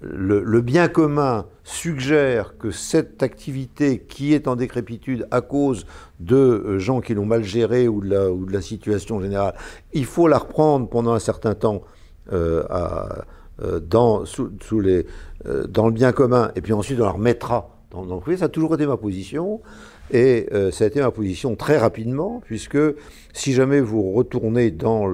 [0.00, 5.86] le, bien commun suggère que cette activité qui est en décrépitude à cause
[6.20, 9.54] de euh, gens qui l'ont mal gérée ou de, la, ou de la situation générale,
[9.92, 11.93] il faut la reprendre pendant un certain temps euh,
[12.30, 13.24] à
[13.62, 15.06] euh, dans, sous, les,
[15.46, 18.36] euh, dans le bien commun, et puis ensuite on la remettra dans, dans, le privé,
[18.36, 19.60] ça a toujours été ma position.
[20.10, 22.78] Et euh, ça a été ma position très rapidement, puisque
[23.32, 25.06] si jamais vous retournez dans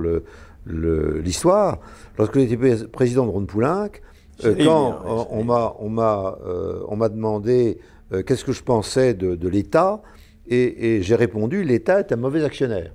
[0.66, 3.90] l'histoire, le, lorsque j'étais président de Ronde Poulenc,
[4.42, 6.38] quand on m'a on m'a
[6.88, 7.78] on m'a demandé
[8.26, 10.00] qu'est-ce que je pensais de, de l'État,
[10.48, 12.92] et, et j'ai répondu l'État est un mauvais actionnaire.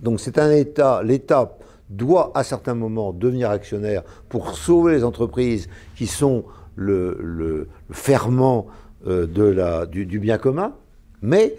[0.00, 1.58] Donc c'est un État, l'État
[1.96, 8.66] doit à certains moments devenir actionnaire pour sauver les entreprises qui sont le, ferment
[9.06, 10.74] euh, de la, du, bien commun,
[11.20, 11.54] mais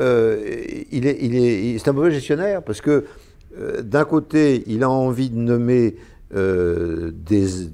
[0.00, 0.38] euh,
[0.90, 3.04] il est, il est, c'est un mauvais gestionnaire parce que
[3.58, 5.96] euh, d'un côté, il a envie de nommer
[6.30, 7.10] des,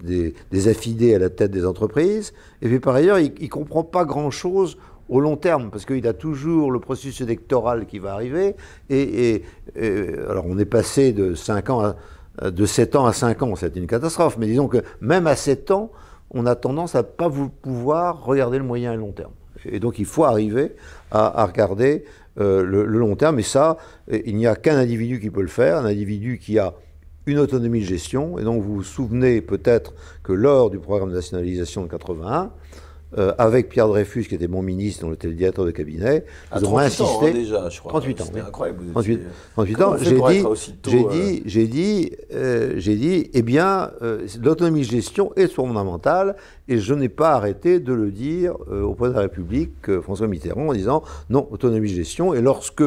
[0.05, 3.83] des, des, affidés à la tête des entreprises, et puis par ailleurs, il ne comprend
[3.83, 4.77] pas grand-chose
[5.09, 8.57] au long terme, parce qu'il a toujours le processus électoral qui va arriver.
[8.91, 9.43] Et,
[10.29, 11.95] alors, on est passé de 5 ans
[12.43, 14.37] de 7 ans à 5 ans, c'est une catastrophe.
[14.39, 15.91] Mais disons que même à 7 ans,
[16.31, 17.31] on a tendance à ne pas
[17.63, 19.33] pouvoir regarder le moyen et le long terme.
[19.67, 20.73] Et donc, il faut arriver
[21.11, 22.05] à, regarder
[22.41, 23.39] euh, le, le, long terme.
[23.39, 23.79] Et ça,
[24.11, 26.75] il n'y a qu'un individu qui peut le faire, un individu qui a
[27.27, 28.39] une autonomie de gestion.
[28.39, 32.51] Et donc, vous vous souvenez peut-être que lors du programme de nationalisation de 81,
[33.17, 36.61] euh, avec Pierre Dreyfus, qui était mon ministre, dont j'étais le directeur de cabinet, à
[36.61, 37.05] nous avons insisté.
[37.05, 37.93] Ans, déjà, je crois.
[37.93, 38.25] 38 ans.
[38.27, 38.85] C'était incroyable.
[38.93, 39.21] 38,
[39.55, 39.97] 38 ans.
[39.99, 40.45] J'ai dit,
[40.85, 46.37] j'ai dit, j'ai dit, euh, j'ai dit, eh bien, euh, l'autonomie de gestion est fondamentale,
[46.69, 50.69] et je n'ai pas arrêté de le dire au président de la République, François Mitterrand,
[50.69, 52.35] en disant non, autonomie de gestion.
[52.35, 52.85] Et lorsque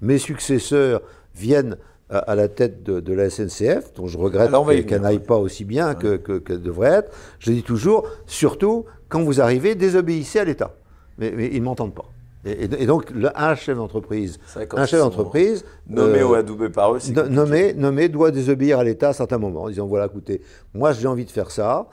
[0.00, 1.02] mes successeurs
[1.34, 1.76] viennent
[2.10, 4.50] à, la tête de, la SNCF, dont je regrette
[4.86, 7.12] qu'elle n'aille pas aussi bien que, qu'elle devrait être.
[7.38, 10.74] Je dis toujours, surtout, quand vous arrivez, désobéissez à l'État.
[11.18, 12.06] Mais, ils ne m'entendent pas.
[12.46, 14.38] Et, donc, un chef d'entreprise,
[14.74, 19.12] un chef d'entreprise nommé ou adoubé par eux, nommé, nommé doit désobéir à l'État à
[19.12, 20.40] certains moments, en disant voilà, écoutez,
[20.72, 21.88] moi j'ai envie de faire ça.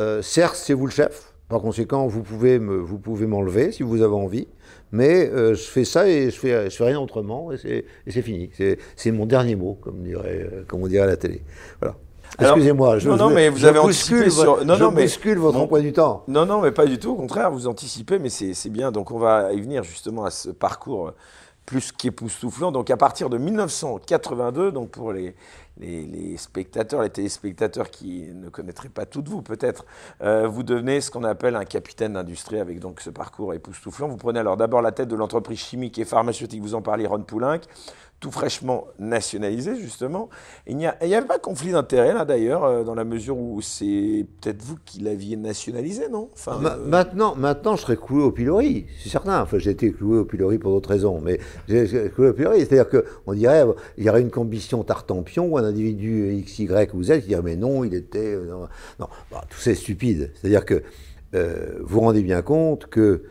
[0.00, 1.32] Euh, certes, c'est vous le chef.
[1.48, 4.48] Par conséquent, vous pouvez me, vous pouvez m'enlever si vous avez envie
[4.94, 8.48] mais euh, je fais ça et je fais, je fais rien autrement et c'est fini.
[8.94, 11.42] C'est mon dernier mot, comme, dirait, euh, comme on dirait à la télé.
[11.80, 11.96] Voilà.
[12.38, 14.64] Excusez-moi, je, non, non, mais vous avez anticipé sur.
[14.64, 16.22] Non, je non, mais, votre emploi du temps.
[16.28, 17.10] Non, non, mais pas du tout.
[17.10, 18.92] Au contraire, vous anticipez, mais c'est bien.
[18.92, 21.12] Donc, on va y venir justement à ce parcours
[21.66, 22.70] plus qu'époustouflant.
[22.70, 25.34] Donc, à partir de 1982, donc pour les,
[25.78, 29.84] les, spectateurs, les téléspectateurs qui ne connaîtraient pas tout de vous peut-être,
[30.22, 34.08] euh, vous devenez ce qu'on appelle un capitaine d'industrie avec donc ce parcours époustouflant.
[34.08, 37.22] Vous prenez alors d'abord la tête de l'entreprise chimique et pharmaceutique, vous en parlez, Ron
[37.22, 37.60] Poulenc,
[38.24, 40.30] tout fraîchement nationalisé, justement.
[40.66, 44.26] Il n'y avait pas de conflit d'intérêt, là, d'ailleurs, euh, dans la mesure où c'est
[44.40, 46.30] peut-être vous qui l'aviez nationalisé, non?
[46.32, 49.42] Enfin, euh, maintenant, maintenant, je serais cloué au pilori, c'est certain.
[49.42, 52.60] Enfin, j'ai été cloué au pilori pour d'autres raisons, mais j'ai cloué au pilori.
[52.60, 53.62] C'est-à-dire qu'on dirait,
[53.98, 57.42] il y aurait une combustion tartampion où un individu X, Y ou Z qui dirait,
[57.42, 58.34] mais non, il était...
[58.34, 58.66] Euh,
[59.00, 60.30] non, bah, tout c'est stupide.
[60.34, 60.82] C'est-à-dire que
[61.32, 63.24] vous vous rendez bien compte que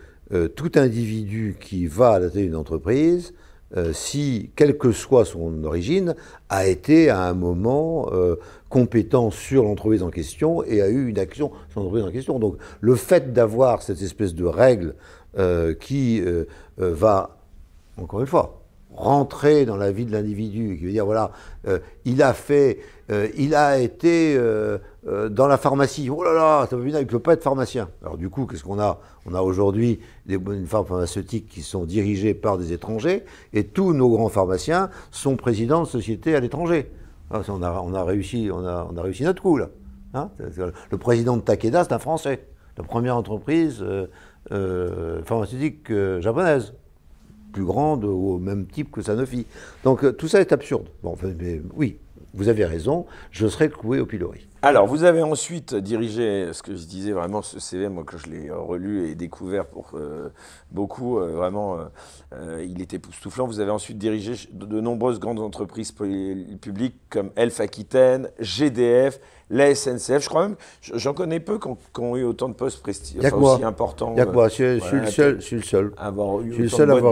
[0.56, 3.34] tout individu qui va à la tête d'une entreprise
[3.76, 6.16] euh, si, quelle que soit son origine,
[6.50, 8.36] a été à un moment euh,
[8.70, 12.38] compétent sur l'entreprise en question et a eu une action sur l'entreprise en question.
[12.38, 14.94] Donc le fait d'avoir cette espèce de règle
[15.40, 16.22] euh, qui
[16.78, 17.38] va,
[17.98, 18.63] encore une fois,
[18.96, 21.32] rentrer dans la vie de l'individu, qui veut dire, voilà,
[22.06, 22.80] il a fait,
[23.36, 24.38] il a été
[25.06, 26.10] euh, dans la pharmacie.
[26.10, 27.90] Oh là là, ça il ne peut pas être pharmacien.
[28.02, 29.00] Alors du coup, qu'est-ce qu'on a?
[29.26, 34.10] On a aujourd'hui des bonnes pharmaceutiques qui sont dirigées par des étrangers, et tous nos
[34.10, 36.90] grands pharmaciens sont présidents de sociétés à l'étranger.
[37.32, 39.70] Ah, on a, on a, réussi, on a, on a réussi notre coup là.
[40.14, 40.30] Hein?
[40.92, 42.48] Le président de Takeda, c'est un Français.
[42.78, 44.08] La première entreprise euh,
[44.52, 46.76] euh, pharmaceutique japonaise
[47.54, 49.46] plus grande au même type que Sanofi.
[49.86, 50.90] Donc tout ça est absurde.
[51.02, 52.00] Bon, mais, oui,
[52.34, 54.48] vous avez raison, je serai cloué au pilori.
[54.66, 58.28] Alors, vous avez ensuite dirigé, ce que je disais vraiment, ce CV, moi, que je
[58.28, 60.30] l'ai relu et découvert pour euh,
[60.72, 61.78] beaucoup, euh, vraiment,
[62.34, 63.46] euh, il était époustouflant.
[63.46, 69.20] Vous avez ensuite dirigé de, nombreuses grandes entreprises publiques comme Elf Aquitaine, GDF,
[69.50, 70.22] la SNCF.
[70.24, 70.56] Je crois même,
[70.94, 74.14] j'en connais peu qui ont, eu autant de postes prestigieux, aussi importants.
[74.16, 76.40] Il y a que moi, je, suis le seul, je suis le seul à avoir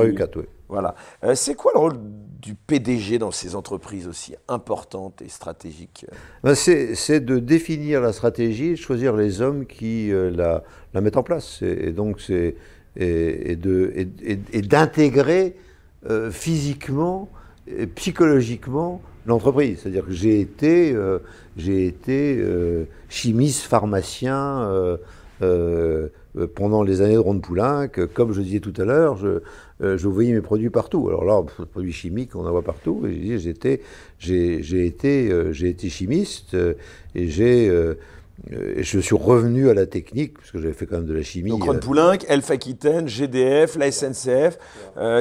[0.05, 0.45] eu quatre, oui.
[0.69, 0.95] Voilà.
[1.33, 1.97] c'est quoi le rôle
[2.41, 6.05] du PDG dans ces entreprises aussi importantes et stratégiques
[6.43, 11.23] ben, C'est de définir la stratégie, choisir les hommes qui euh, la, la, mettent en
[11.23, 11.61] place.
[11.61, 12.55] Et, donc, c'est
[12.97, 13.57] et,
[14.51, 15.55] et d'intégrer
[16.09, 17.29] euh, physiquement
[17.67, 19.79] et psychologiquement l'entreprise.
[19.81, 20.11] C'est-à-dire que
[20.65, 21.19] euh,
[21.55, 22.43] j'ai été
[23.07, 24.97] chimiste, pharmacien
[26.55, 29.41] pendant les années de Ronde Poulain, comme je disais tout à l'heure, je,
[29.83, 31.07] euh, je voyais mes produits partout.
[31.09, 31.41] Alors là,
[31.71, 33.05] produits chimiques, on en voit partout.
[33.07, 33.81] Et j'étais,
[34.19, 36.73] j'ai, été, euh, j'ai été chimiste euh,
[37.15, 37.71] et j'ai,
[38.49, 41.51] je suis revenu à la technique, parce que j'avais fait quand même de la chimie.
[41.51, 44.57] Donc, Ron Poulenc, Elf Aquitaine, GDF, la SNCF.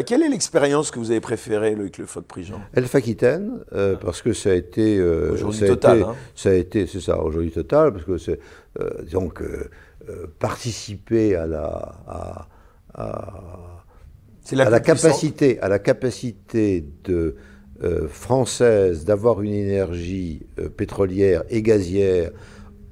[0.07, 3.61] quelle est l'expérience que vous avez préférée, Loïc Le Foc-Prigent Elf Aquitaine,
[4.01, 5.03] parce que ça a été.
[5.03, 6.03] aujourd'hui total.
[6.03, 6.15] hein.
[6.35, 8.39] Ça a été, c'est ça, aujourd'hui total, parce que c'est.
[9.11, 9.43] donc,
[10.39, 12.49] participer à la.
[12.95, 13.81] à
[14.59, 17.37] à, la capacité, à la capacité de,
[17.83, 22.31] euh, française d'avoir une énergie euh, pétrolière et gazière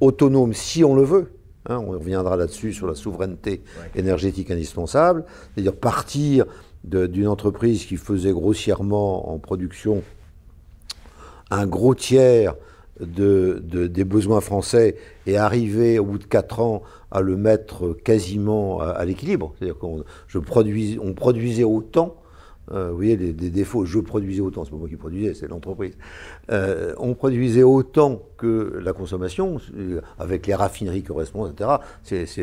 [0.00, 1.32] autonome si on le veut.
[1.68, 3.62] Hein, on reviendra là-dessus sur la souveraineté
[3.94, 6.46] énergétique indispensable, c'est-à-dire partir
[6.84, 10.02] d'une entreprise qui faisait grossièrement en production
[11.50, 12.54] un gros tiers
[13.00, 19.04] des besoins français et arriver au bout de 4 ans à le mettre quasiment à,
[19.04, 19.54] l'équilibre.
[19.58, 20.04] C'est-à-dire qu'on
[20.42, 22.16] produis, produisait autant
[22.72, 25.94] euh, vous voyez, des, défauts, je produisais autant, c'est pas moi qui produisais, c'est l'entreprise.
[26.50, 32.36] Euh, on produisait autant que la consommation, euh, avec les raffineries qui correspondent, etc.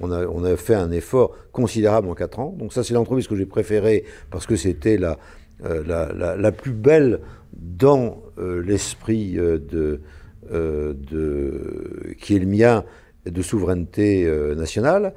[0.00, 2.54] on, a, on a fait un effort considérable en 4 ans.
[2.58, 5.18] Donc ça, c'est l'entreprise que j'ai préférée parce que c'était la,
[5.62, 7.20] la, la, plus belle
[7.52, 8.22] dans
[8.64, 10.00] l'esprit de,
[10.50, 12.84] de, qui est le mien
[13.26, 15.14] de souveraineté nationale.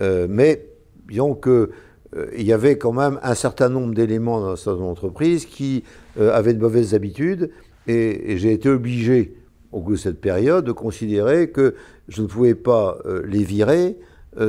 [0.00, 0.66] mais
[1.08, 1.70] disons que
[2.16, 5.84] euh, il y avait quand même un certain nombre d'éléments dans cette entreprise qui
[6.18, 7.50] euh, avaient de mauvaises habitudes
[7.86, 9.34] et, j'ai été obligé,
[9.72, 11.74] au cours de cette période, de considérer que
[12.08, 13.96] je ne pouvais pas euh, les virer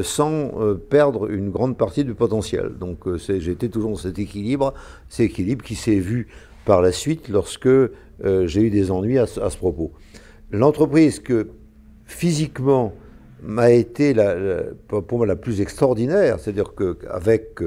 [0.04, 0.52] sans
[0.90, 2.74] perdre une grande partie du potentiel.
[2.78, 4.74] Donc j'étais toujours dans cet équilibre,
[5.08, 6.28] cet équilibre qui s'est vu
[6.66, 7.70] par la suite lorsque
[8.24, 9.92] j'ai eu des ennuis à, à ce propos.
[10.52, 11.50] L'entreprise que
[12.06, 12.94] physiquement
[13.44, 14.36] m'a été la,
[14.88, 16.40] pour moi la plus extraordinaire.
[16.40, 17.62] C'est-à-dire qu'avec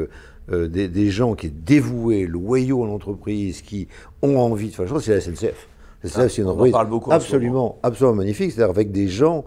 [0.50, 3.88] euh, des, gens qui sont dévoués, loyaux à l'entreprise, qui
[4.22, 5.68] ont envie de faire des choses, c'est la SNCF.
[6.02, 6.74] La SNCF, c'est une entreprise
[7.10, 8.52] absolument, absolument magnifique.
[8.52, 9.44] C'est-à-dire avec des gens,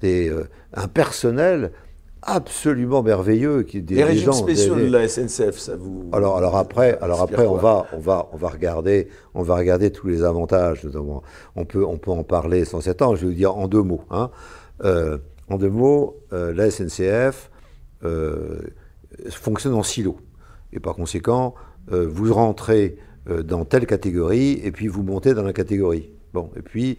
[0.00, 1.72] des, euh, un personnel
[2.26, 3.62] absolument merveilleux.
[3.62, 6.10] Qui, des, les régimes spéciaux de la SNCF, ça vous.
[6.12, 9.90] Alors, alors après, alors après on, va, on, va, on, va regarder, on va regarder
[9.90, 10.84] tous les avantages.
[10.84, 11.22] Notamment.
[11.54, 13.16] On, peut, on peut en parler sans s'étendre.
[13.16, 14.02] Je vais vous dire en deux mots.
[14.10, 14.30] Hein.
[14.84, 17.50] Euh, en deux mots, euh, la SNCF
[18.04, 18.60] euh,
[19.30, 20.18] fonctionne en silo.
[20.72, 21.54] Et par conséquent,
[21.88, 22.96] vous rentrez
[23.44, 26.10] dans telle catégorie et puis vous montez dans la catégorie.
[26.34, 26.98] Bon, et puis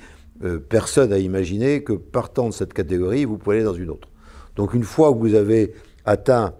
[0.69, 4.07] personne n'a imaginé que partant de cette catégorie, vous pouvez aller dans une autre.
[4.57, 6.53] Donc une fois que vous avez atteint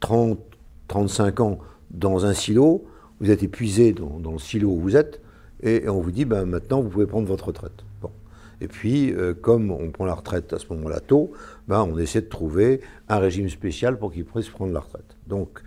[0.00, 0.40] 30,
[0.88, 1.58] 35 ans
[1.90, 2.84] dans un silo,
[3.20, 5.20] vous êtes épuisé dans, le silo où vous êtes,
[5.62, 7.84] et, on vous dit, ben, maintenant, vous pouvez prendre votre retraite.
[8.02, 8.10] Bon.
[8.60, 11.32] Et puis, euh, comme on prend la retraite à ce moment-là tôt,
[11.68, 15.16] ben, on essaie de trouver un régime spécial pour qu'ils puissent prendre la retraite.
[15.26, 15.60] Donc,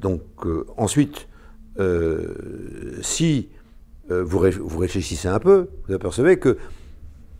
[0.00, 1.28] donc euh, ensuite,
[1.78, 3.48] euh, si
[4.10, 6.58] vous, vous, réfléchissez un peu, vous apercevez que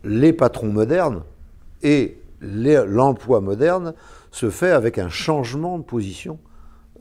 [0.03, 1.21] les patrons modernes
[1.83, 3.93] et l'emploi moderne
[4.31, 6.39] se fait avec un changement de position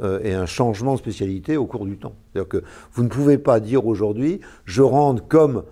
[0.03, 2.15] et un changement de spécialité au cours du temps.
[2.33, 5.63] C'est-à-dire que vous ne pouvez pas dire aujourd'hui, je rentre comme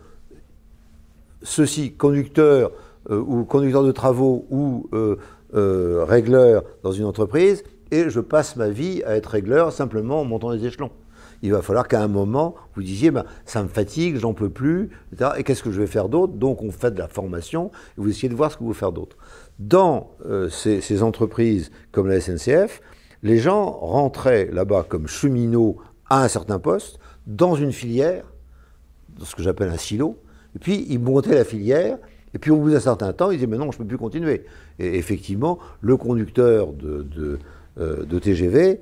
[1.43, 2.73] ceci, conducteur
[3.11, 5.17] euh, ou conducteur de travaux ou euh,
[5.55, 10.25] euh, régleur dans une entreprise, et je passe ma vie à être régleur simplement en
[10.25, 10.91] montant les échelons.
[11.43, 14.91] Il va falloir qu'à un moment, vous disiez, ben, ça me fatigue, j'en peux plus.
[15.37, 16.35] Et qu'est-ce que je vais faire d'autre?
[16.35, 18.93] Donc on fait de la formation, et vous essayez de voir ce que vous faire
[18.93, 19.17] d'autre.
[19.69, 20.11] Dans
[20.51, 22.81] ces, ces, entreprises comme la SNCF,
[23.23, 25.77] les gens rentraient là-bas comme cheminots
[26.11, 28.25] à un certain poste, dans une filière,
[29.19, 30.19] dans ce que j'appelle un silo,
[30.55, 31.99] et puis, ils montaient la filière,
[32.35, 33.99] et puis au bout d'un certain temps, ils disaient, mais non, je ne peux plus
[33.99, 34.45] continuer.
[34.79, 37.39] Et effectivement, le conducteur de, de,
[37.79, 38.81] euh, TGV,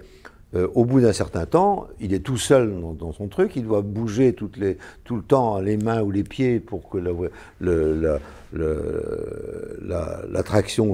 [0.54, 3.82] euh, au bout d'un certain temps, il est tout seul dans, son truc, il doit
[3.82, 8.18] bouger tout le temps les mains ou les pieds pour que la,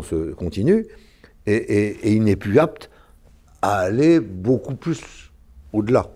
[0.02, 0.86] se continue,
[1.46, 2.90] et, il n'est plus apte
[3.62, 5.00] à aller beaucoup plus
[5.72, 6.10] au-delà.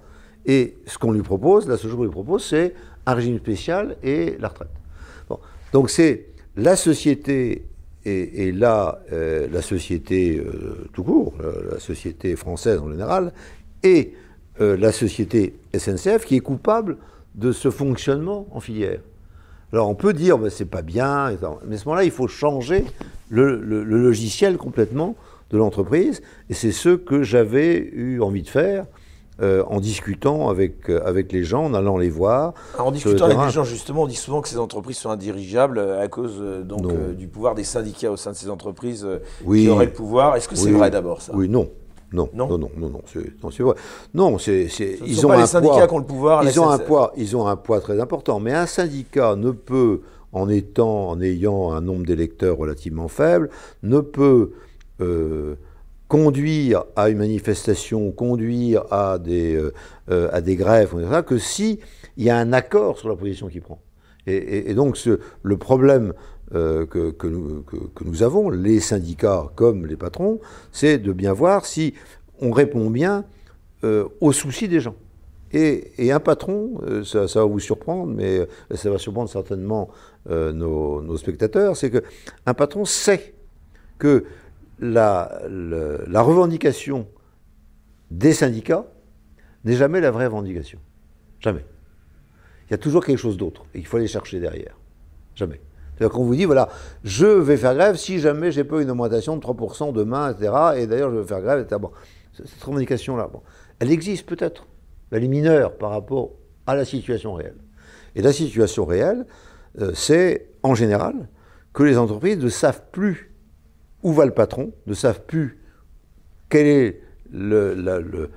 [0.44, 2.74] Et ce qu'on lui propose, la qu'on lui propose, c'est
[3.06, 4.68] un régime spécial et la retraite.
[5.72, 6.26] Donc c'est
[6.56, 7.69] la société
[8.04, 11.34] et, là, euh, la société euh, tout court,
[11.70, 13.32] la société française en général,
[13.82, 14.14] et
[14.60, 16.96] euh, la société SNCF qui est coupable
[17.34, 19.00] de ce fonctionnement en filière.
[19.72, 21.36] Alors on peut dire, ben, c'est pas bien,
[21.66, 22.84] mais à ce moment-là, il faut changer
[23.28, 25.14] le logiciel complètement
[25.50, 28.86] de l'entreprise, et c'est ce que j'avais eu envie de faire
[29.42, 32.52] euh, en discutant avec, euh, avec les gens, en allant les voir.
[32.78, 36.08] en discutant avec les gens, justement, on dit souvent que ces entreprises sont indirigeables à
[36.08, 39.06] cause donc, euh, du pouvoir des syndicats au sein de ces entreprises
[39.50, 40.36] qui auraient le pouvoir.
[40.36, 41.32] Est-ce que c'est vrai d'abord ça?
[41.34, 41.70] Oui, non.
[42.12, 43.74] Non, non, non, non, non, c'est vrai.
[44.14, 44.68] Non, c'est,
[45.06, 46.42] ils ont pas un les syndicats qui ont le pouvoir.
[46.42, 48.40] Ils ont un poids, ils ont un poids très important.
[48.40, 50.00] Mais un syndicat ne peut,
[50.32, 53.48] en étant, en ayant un nombre d'électeurs relativement faible,
[53.84, 54.50] ne peut
[56.10, 59.72] conduire à une manifestation, conduire à des, euh,
[60.10, 60.92] euh, à des grèves,
[61.24, 61.78] que si
[62.16, 63.80] il y a un accord sur la position qu'il prend.
[64.26, 64.98] Et, donc
[65.42, 66.12] le problème
[66.52, 70.40] euh, que, nous, avons, les syndicats comme les patrons,
[70.72, 71.94] c'est de bien voir si
[72.40, 73.24] on répond bien
[74.20, 74.96] aux soucis des gens.
[75.52, 79.90] Et, un patron, ça, ça, va vous surprendre, mais ça va surprendre certainement
[80.28, 83.32] nos, nos, spectateurs, c'est qu'un patron sait
[83.98, 84.24] que
[84.80, 87.06] la, revendication
[88.10, 88.86] des syndicats
[89.64, 90.78] n'est jamais la vraie revendication.
[91.40, 91.64] Jamais.
[92.68, 93.64] il y a toujours quelque chose d'autre.
[93.74, 94.76] Et il faut aller chercher derrière.
[95.34, 95.60] Jamais.
[95.94, 96.68] C'est-à-dire qu'on vous dit, voilà,
[97.04, 100.52] je vais faire grève si jamais j'ai pas une augmentation de 3% demain, etc.
[100.76, 101.78] Et d'ailleurs, je vais faire grève, etc.
[101.80, 101.90] Bon,
[102.32, 103.42] cette revendication-là, bon,
[103.78, 104.66] elle existe peut-être.
[105.10, 106.32] Elle est mineure par rapport
[106.66, 107.58] à la situation réelle.
[108.14, 109.26] Et la situation réelle,
[109.80, 111.28] euh, c'est en général
[111.72, 113.29] que les entreprises ne savent plus
[114.02, 115.58] où va le patron, ne savent plus
[116.48, 118.30] quel est le,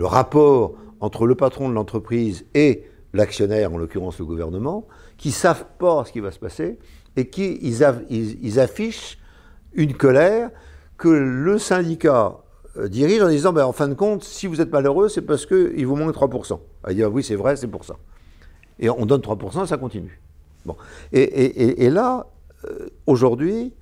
[0.00, 4.86] rapport entre le patron de l'entreprise et l'actionnaire, en l'occurrence le gouvernement,
[5.16, 6.78] qui savent pas ce qui va se passer
[7.16, 9.18] et qui ils, affichent
[9.74, 10.50] une colère
[10.98, 12.38] que le syndicat
[12.76, 15.46] euh, dirige en disant ben, en fin de compte, si vous êtes malheureux, c'est parce
[15.46, 16.58] qu'il vous manque 3%.
[16.88, 17.96] Il dit oui, c'est vrai, c'est pour ça.
[18.78, 20.20] Et on donne 3%, ça continue.
[20.66, 20.76] Bon.
[21.12, 22.26] Et, là,
[22.64, 23.72] euh, aujourd'hui,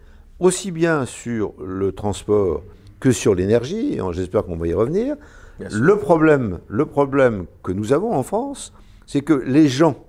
[0.45, 2.63] aussi bien sur le transport
[3.01, 5.17] que sur l'énergie, j'espère qu'on va y revenir,
[5.59, 8.73] le problème, le problème que nous avons en France,
[9.07, 10.05] c'est que les gens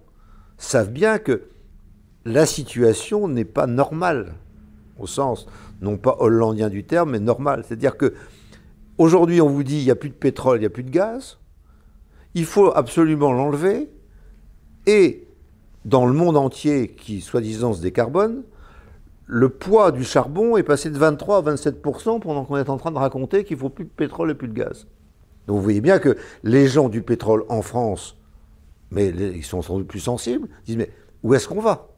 [0.57, 1.43] savent bien que
[2.25, 4.33] la situation n'est pas normale,
[4.99, 5.47] au sens
[5.81, 7.63] non pas hollandien du terme, mais normal.
[7.65, 8.13] C'est-à-dire que
[8.97, 10.89] aujourd'hui, on vous dit il n'y a plus de pétrole, il n'y a plus de
[10.89, 11.37] gaz,
[12.33, 13.89] il faut absolument l'enlever,
[14.85, 15.27] et
[15.85, 18.43] dans le monde entier qui, soi-disant, se décarbone,
[19.27, 22.91] le poids du charbon est passé de 23 à 27% pendant qu'on est en train
[22.91, 24.87] de raconter qu'il faut plus de pétrole et plus de gaz.
[25.47, 28.17] Donc vous voyez bien que les gens du pétrole en France,
[28.91, 30.91] mais ils sont sans doute plus sensibles, disent mais
[31.23, 31.89] où est-ce qu'on va?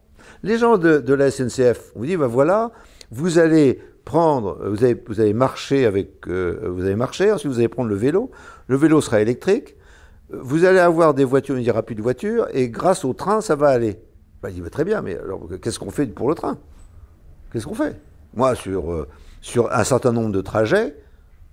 [0.42, 2.72] Les gens de, la SNCF, vous dit ben voilà,
[3.10, 4.84] vous allez prendre, vous
[5.20, 8.30] allez, marcher avec, euh, vous allez marcher, ensuite vous allez prendre le vélo,
[8.66, 9.76] le vélo sera électrique,
[10.30, 13.40] vous allez avoir des voitures, il n'y aura plus de voitures, et grâce au train,
[13.40, 14.00] ça va aller.
[14.42, 16.58] Ben, il dit, très bien, mais alors qu'est-ce qu'on fait pour le train?
[17.52, 18.00] Qu'est-ce qu'on fait?
[18.34, 19.08] Moi, sur, euh,
[19.40, 20.96] sur un certain nombre de trajets,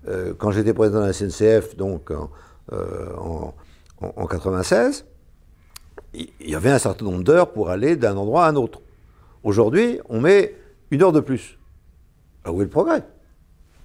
[0.08, 2.30] euh, quand j'étais président de la SNCF, donc en,
[2.74, 5.06] euh, 96,
[6.14, 8.82] il y avait un certain nombre d'heures pour aller d'un endroit à un autre.
[9.44, 10.56] Aujourd'hui, on met
[10.92, 11.58] une heure de plus.
[12.48, 13.04] où est le progrès?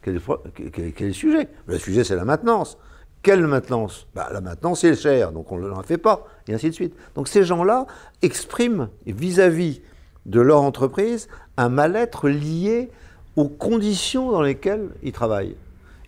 [0.02, 1.48] Quel est le, sujet?
[1.66, 2.78] Le sujet, c'est la maintenance.
[3.22, 4.06] Quelle maintenance?
[4.14, 6.94] Bah, La maintenance, c'est cher, donc on ne la fait pas, et ainsi de suite.
[7.14, 7.86] Donc ces gens-là
[8.22, 9.82] expriment vis-à-vis
[10.26, 11.28] de leur entreprise
[11.60, 12.90] un mal-être lié
[13.36, 15.56] aux conditions dans lesquelles ils travaillent.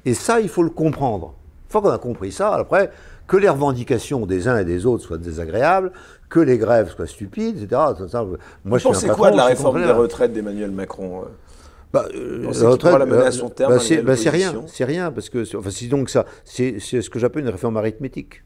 [0.04, 1.34] Et ça, il faut le comprendre.
[1.66, 2.90] Une fois qu'on a compris ça, après,
[3.26, 5.92] que les revendications des uns et des autres soient désagréables,
[6.28, 7.80] que les grèves soient stupides, etc.
[8.64, 11.28] moi, Vous pensez quoi de la réforme des retraites d'Emmanuel Macron euh?
[11.92, 15.44] Bah, euh, la retraite, la son terme, bah, bah c'est rien, c'est rien, parce que,
[15.58, 18.42] enfin, si donc ça, c'est ce que j'appelle une réforme arithmétique.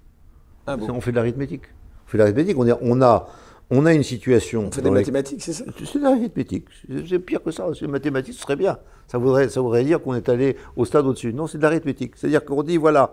[0.66, 0.88] Ah bon?
[0.90, 1.62] On fait de l'arithmétique.
[2.06, 2.58] On fait de l'arithmétique.
[2.58, 3.28] On, on a,
[3.70, 4.66] on a une situation.
[4.66, 5.64] On fait des mathématiques, c'est ça?
[5.84, 6.66] C'est de l'arithmétique.
[7.08, 7.66] C'est pire que ça.
[7.78, 8.78] C'est mathématiques, ce serait bien.
[9.08, 11.32] Ça voudrait, ça voudrait dire qu'on est allé au stade au-dessus.
[11.32, 12.14] Non, c'est de l'arithmétique.
[12.16, 13.12] C'est-à-dire qu'on dit voilà,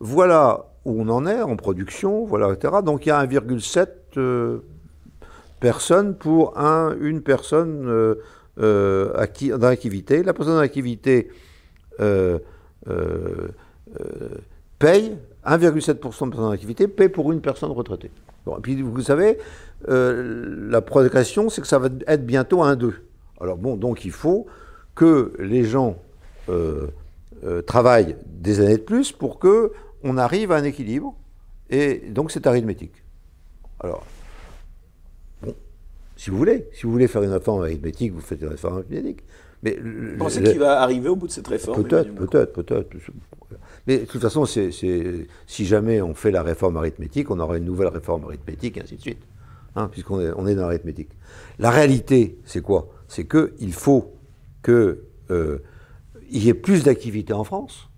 [0.00, 2.74] voilà où on en est en production, voilà, etc.
[2.84, 4.58] Donc il y a 1,7 euh,
[5.60, 7.88] personnes pour un, une personne.
[7.88, 8.14] Euh,
[8.58, 9.12] euh,
[9.58, 10.22] dans l'activité.
[10.22, 11.28] La personne dans l'activité
[12.00, 12.38] euh,
[14.78, 18.12] paye 1,7% de personnes dans l'activité paye pour une personne retraitée.
[18.46, 19.38] Bon, et puis vous savez,
[19.86, 22.92] la progression, c'est que ça va être bientôt 1,2.
[23.40, 24.46] Alors bon, donc il faut
[24.94, 25.98] que les gens
[27.66, 29.72] travaillent des années de plus pour que
[30.02, 31.16] on arrive à un équilibre.
[31.70, 33.02] Et donc c'est arithmétique.
[33.80, 34.04] Alors,
[36.16, 36.68] si vous voulez.
[36.72, 39.24] Si vous voulez faire une réforme arithmétique, vous faites une réforme arithmétique.
[39.62, 42.88] Mais vous pensez qu'il va arriver au bout de cette réforme Peut-être, peut-être, peut-être.
[43.86, 47.88] Mais de toute façon, si jamais on fait la réforme arithmétique, on aura une nouvelle
[47.88, 49.22] réforme arithmétique, et ainsi de suite.
[49.76, 51.10] Hein, puisqu'on est, dans l'arithmétique.
[51.58, 52.90] La réalité, c'est quoi?
[53.08, 54.14] C'est qu'il faut
[54.64, 54.98] qu'il
[55.30, 55.58] euh,
[56.30, 57.88] y ait plus d'activité en France,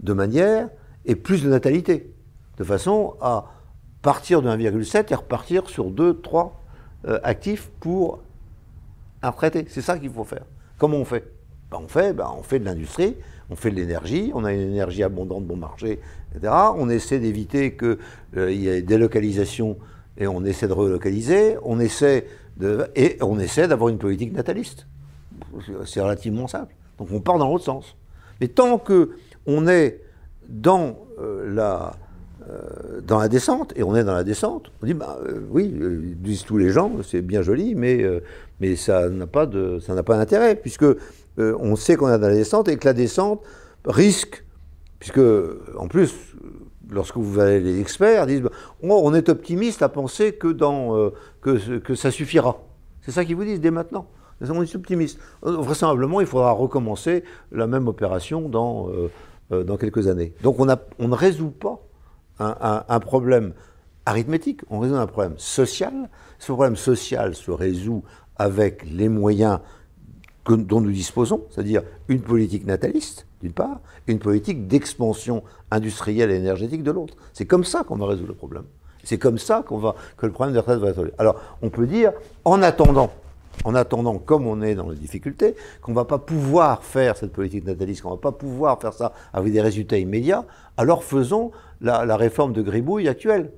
[0.00, 0.70] de manière,
[1.04, 2.10] et plus de natalité,
[2.56, 3.52] de façon à
[4.00, 6.62] partir de 1,7 et repartir sur 2, 3,
[7.06, 8.22] euh, actif pour
[9.22, 9.66] un retraité.
[9.68, 10.44] C'est ça qu'il faut faire.
[10.78, 11.30] Comment on fait?
[11.70, 13.14] Ben, On fait ben, on fait de l'industrie,
[13.50, 16.00] on fait de l'énergie, on a une énergie abondante, bon marché,
[16.34, 16.52] etc.
[16.76, 17.98] On essaie d'éviter qu'il
[18.38, 19.76] euh, y ait des localisations
[20.18, 24.86] et on essaie de relocaliser, on essaie de, et on essaie d'avoir une politique nataliste.
[25.86, 26.74] C'est relativement simple.
[26.98, 27.96] Donc on part dans l'autre sens.
[28.40, 29.10] Mais tant que
[29.46, 30.02] on est
[30.48, 31.96] dans euh, la
[32.48, 35.74] euh, dans la descente, et on est dans la descente, on dit, bah, euh, oui,
[35.80, 38.06] euh, disent tous les gens, c'est bien joli, mais,
[38.60, 40.86] mais ça n'a pas d'intérêt, puisque
[41.36, 43.42] on sait qu'on est dans la descente et que la descente
[43.84, 44.44] risque,
[44.98, 45.20] puisque
[45.76, 46.14] en plus,
[46.90, 48.42] lorsque vous allez les experts, disent,
[48.82, 51.10] on est optimiste à penser que, dans,
[51.40, 52.58] que, ça suffira.
[53.02, 54.06] C'est ça qu'ils vous disent dès maintenant.
[54.40, 55.18] On est optimiste.
[55.42, 58.88] Vraisemblablement, il faudra recommencer la même opération dans,
[59.50, 60.32] dans quelques années.
[60.42, 61.80] Donc on ne résout pas
[62.38, 63.52] un, problème
[64.06, 66.08] arithmétique, on résout un problème social.
[66.38, 68.04] Ce problème social se résout
[68.36, 69.60] avec les moyens
[70.46, 76.36] dont nous disposons, c'est-à-dire une politique nataliste, d'une part, et une politique d'expansion industrielle et
[76.36, 77.14] énergétique de l'autre.
[77.32, 78.64] C'est comme ça qu'on va résoudre le problème.
[79.04, 81.12] C'est comme ça qu'on va, que le problème des retraites va être résolu.
[81.18, 82.12] Alors, on peut dire,
[82.44, 83.10] en attendant,
[83.64, 87.32] en attendant, comme on est dans les difficultés, qu'on ne va pas pouvoir faire cette
[87.32, 90.44] politique nataliste, qu'on ne va pas pouvoir faire ça avec des résultats immédiats,
[90.76, 93.52] alors faisons la, réforme de Gribouille actuelle.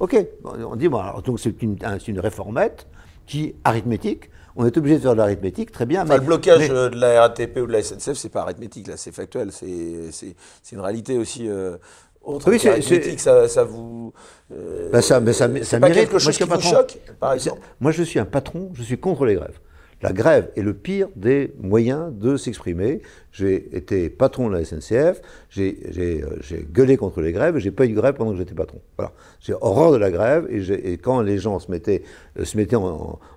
[0.00, 2.86] Ok, on dit, bon, alors, donc c'est une, une réformette
[3.26, 6.04] qui, arithmétique, on est obligé de faire de l'arithmétique, très bien.
[6.04, 9.12] mais, le blocage de la RATP ou de la SNCF, c'est pas arithmétique, là, c'est
[9.12, 11.48] factuel, c'est une réalité aussi.
[11.48, 11.76] Euh,
[12.22, 14.12] autre oui, arithmétique, ça, ça, vous.
[14.52, 17.92] Euh, ben ça, mais ça, ça pas quelque chose qui vous choque, par exemple Moi,
[17.92, 19.60] je suis un patron, je suis contre les grèves.
[20.02, 23.00] La grève est le pire des moyens de s'exprimer.
[23.32, 26.28] J'ai été patron de la SNCF, j'ai euh,
[26.70, 28.80] gueulé contre les grèves, et j'ai pas eu de grève pendant que j'étais patron.
[28.98, 29.12] Voilà.
[29.40, 32.02] J'ai horreur de la grève, et, quand les gens se mettaient,
[32.38, 32.44] euh,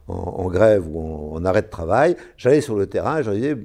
[0.07, 3.57] en, grève ou en, arrêt de travail, j'allais sur le terrain et je disais,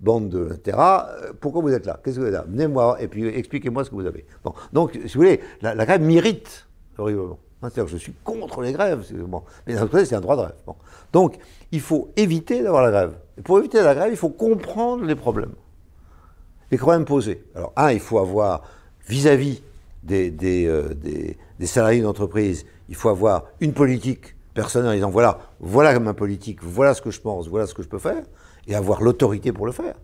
[0.00, 2.00] bande de terrain, euh, pourquoi vous êtes là?
[2.02, 2.46] Qu'est-ce que vous êtes là?
[2.48, 4.24] Venez-moi, et puis expliquez-moi ce que vous avez.
[4.44, 4.54] Bon.
[4.72, 6.66] Donc, si vous voulez, la, la grève m'irrite
[6.96, 7.38] horriblement.
[7.74, 9.04] Que je suis contre les grèves.
[9.66, 10.54] Mais d'un autre côté, c'est un droit de grève.
[11.12, 11.38] Donc,
[11.72, 13.14] il faut éviter d'avoir la grève.
[13.38, 15.54] Et pour éviter la grève, il faut comprendre les problèmes.
[16.70, 17.44] Les problèmes posés.
[17.54, 18.62] Alors, un, il faut avoir,
[19.08, 19.62] vis-à-vis
[20.02, 20.32] des,
[20.66, 26.14] euh, des, salariés d'entreprise, il faut avoir une politique personnelle en disant voilà, voilà ma
[26.14, 28.22] politique, voilà ce que je pense, voilà ce que je peux faire,
[28.66, 29.94] et avoir l'autorité pour le faire.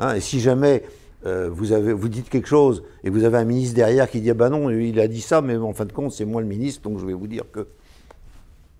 [0.00, 0.82] Hein, et si jamais
[1.26, 4.34] euh, vous, avez, dites quelque chose et vous avez un ministre derrière qui dit ah
[4.34, 6.82] ben non, il a dit ça, mais en fin de compte, c'est moi le ministre,
[6.82, 7.68] donc je vais vous dire que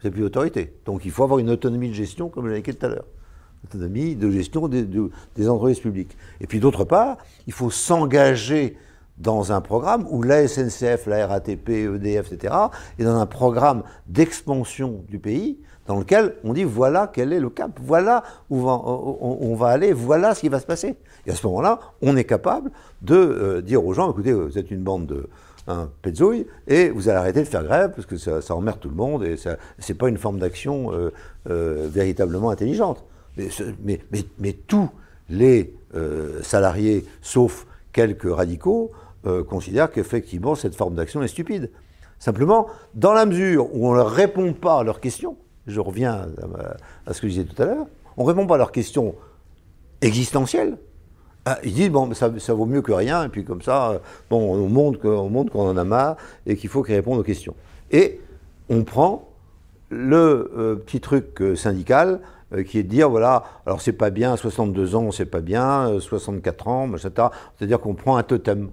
[0.03, 0.75] c'est plus autorité.
[0.85, 3.07] Donc il faut avoir une autonomie de gestion, comme je dit tout à l'heure.
[3.65, 6.17] Autonomie de gestion des, des entreprises publiques.
[6.41, 8.77] Et puis d'autre part, il faut s'engager
[9.19, 12.55] dans un programme où la SNCF, la RATP, EDF, etc.,
[12.99, 17.51] est dans un programme d'expansion du pays dans lequel on dit voilà quel est le
[17.51, 20.97] cap, voilà où on, va aller, voilà ce qui va se passer.
[21.27, 22.71] Et à ce moment-là, on est capable
[23.03, 25.29] de euh, dire aux gens écoutez, vous êtes une bande de
[25.67, 28.95] un petzouille, et vous allez arrêter de faire grève parce que ça, emmerde tout le
[28.95, 29.51] monde et ce
[29.89, 31.13] n'est pas une forme d'action euh,
[31.49, 33.05] euh, véritablement intelligente.
[33.37, 34.91] Mais, tous
[35.29, 35.75] les
[36.43, 38.93] salariés, sauf quelques radicaux,
[39.49, 41.71] considèrent qu'effectivement cette forme d'action est stupide.
[42.19, 45.37] Simplement, dans la mesure où on ne répond pas à leurs questions,
[45.67, 46.29] je reviens
[47.07, 47.87] à, ce que je disais tout à l'heure,
[48.17, 49.15] on ne répond pas à leurs questions
[50.03, 50.77] existentielles.
[51.45, 54.55] Ah, ils disent, bon, ça, ça, vaut mieux que rien, et puis comme ça, bon,
[54.55, 56.17] on montre qu'on en a marre
[56.47, 57.55] et qu'il faut qu'ils répondent aux questions.
[57.91, 58.21] Et
[58.69, 59.29] on prend
[59.91, 62.21] le euh, petit truc euh, syndical
[62.55, 65.99] euh, qui est de dire, voilà, alors c'est pas bien, 62 ans, c'est pas bien,
[65.99, 67.29] 64 ans, etc.
[67.57, 68.71] C'est-à-dire qu'on prend un totem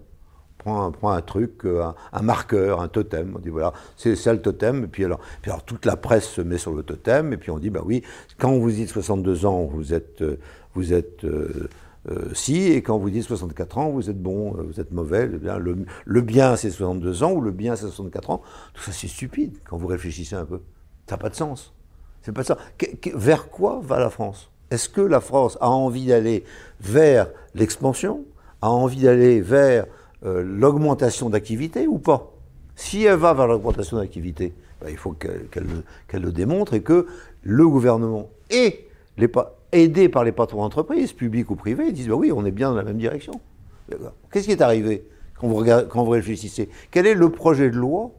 [0.60, 3.34] prend, prend un truc, euh, un, marqueur, un totem.
[3.36, 4.84] On dit voilà, c'est ça le totem.
[4.84, 7.34] Et puis alors, puis alors, toute la presse se met sur le totem.
[7.34, 8.04] Et puis on dit bah oui,
[8.38, 10.38] quand vous dites 62 ans, vous êtes, euh,
[10.76, 11.26] vous êtes
[12.10, 15.28] euh, si, et quand vous dites 64 ans, vous êtes bon, vous êtes mauvais.
[15.28, 18.42] Le bien, le, bien c'est 62 ans ou le bien c'est 64 ans.
[18.74, 20.62] Tout ça c'est stupide quand vous réfléchissez un peu.
[21.08, 21.74] Ça n'a pas de sens.
[22.22, 22.58] C'est pas ça.
[23.14, 24.50] vers quoi va la France?
[24.72, 26.44] Est-ce que la France a envie d'aller
[26.80, 28.24] vers l'expansion
[28.62, 29.86] A envie d'aller vers
[30.26, 32.32] euh, l'augmentation d'activité ou pas?
[32.76, 37.08] Si elle va vers l'augmentation d'activité, ben, il faut qu'elle le démontre et que
[37.42, 38.89] le gouvernement et
[39.20, 39.30] les,
[39.72, 42.78] aidé par les patrons d'entreprise, publics ou privés, disent ben oui, on est bien dans
[42.78, 43.34] la même direction.
[44.32, 46.70] Qu'est-ce qui est arrivé quand vous, vous réfléchissez?
[46.92, 48.12] Quel est le projet de loi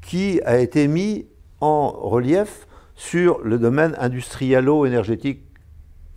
[0.00, 1.26] qui a été mis
[1.60, 5.42] en relief sur le domaine industrialo-énergétique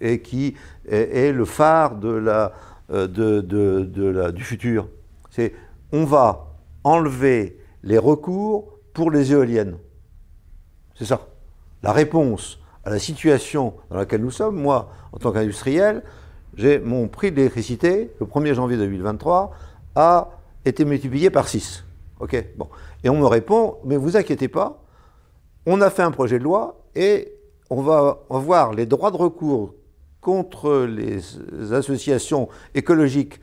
[0.01, 0.55] et qui
[0.87, 4.89] est, le phare euh, du futur?
[5.29, 5.53] C'est
[5.91, 6.47] on va
[6.83, 9.77] enlever les recours pour les éoliennes.
[10.95, 11.27] C'est ça.
[11.81, 16.03] La réponse à la situation dans laquelle nous sommes, moi, en tant qu'industriel,
[16.55, 19.51] j'ai mon prix d'électricité, le 1er janvier 2023,
[19.95, 20.29] a
[20.65, 21.83] été multiplié par 6.
[22.19, 22.67] OK Bon.
[23.03, 24.83] Et on me répond, mais vous inquiétez pas,
[25.65, 27.33] on a fait un projet de loi et
[27.69, 29.73] on va avoir les droits de recours
[30.21, 33.39] contre les associations écologiques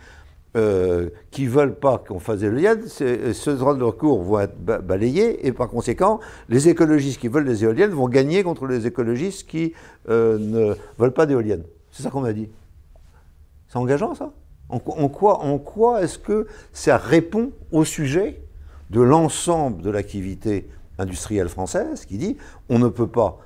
[0.56, 4.58] euh, qui ne veulent pas qu'on fasse des éoliennes, ce droit de recours vont être
[4.58, 9.46] balayés et par conséquent, les écologistes qui veulent des éoliennes vont gagner contre les écologistes
[9.46, 9.74] qui
[10.08, 11.62] euh, ne veulent pas d'éoliennes.
[11.92, 12.48] C'est ça qu'on m'a dit.
[13.68, 14.32] C'est engageant ça?
[14.68, 18.42] En, quoi, en quoi est-ce que ça répond au sujet
[18.90, 22.36] de l'ensemble de l'activité industrielle française qui dit
[22.68, 23.38] on ne peut pas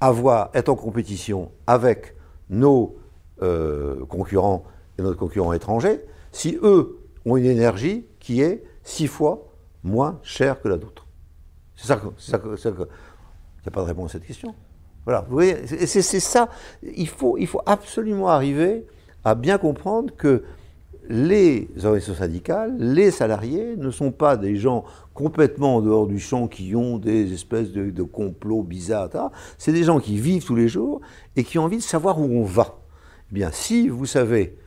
[0.00, 2.14] avoir, être en compétition avec
[2.48, 2.96] nos
[3.42, 4.64] euh, concurrents
[4.98, 6.00] et nos concurrents étrangers
[6.36, 9.48] si eux ont une énergie qui est six fois
[9.82, 11.06] moins chère que la nôtre.
[11.74, 14.54] C'est ça, ça, il n'y a pas de réponse à cette question.
[15.06, 16.50] Voilà, vous voyez, c'est ça.
[16.82, 18.84] Il faut, absolument arriver
[19.24, 20.44] à bien comprendre que
[21.08, 24.84] les organisations syndicales, les salariés ne sont pas des gens
[25.14, 29.30] complètement en dehors du champ qui ont des espèces de, complots bizarres.
[29.56, 31.00] C'est des gens qui vivent tous les jours
[31.34, 32.78] et qui ont envie de savoir où on va.
[33.30, 34.58] Eh bien, si vous savez,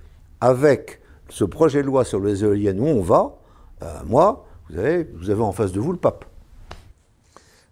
[0.41, 0.99] avec
[1.30, 3.36] ce projet de loi sur les éoliennes où on va,
[3.84, 6.25] euh, moi, vous avez, vous avez en face de vous le pape.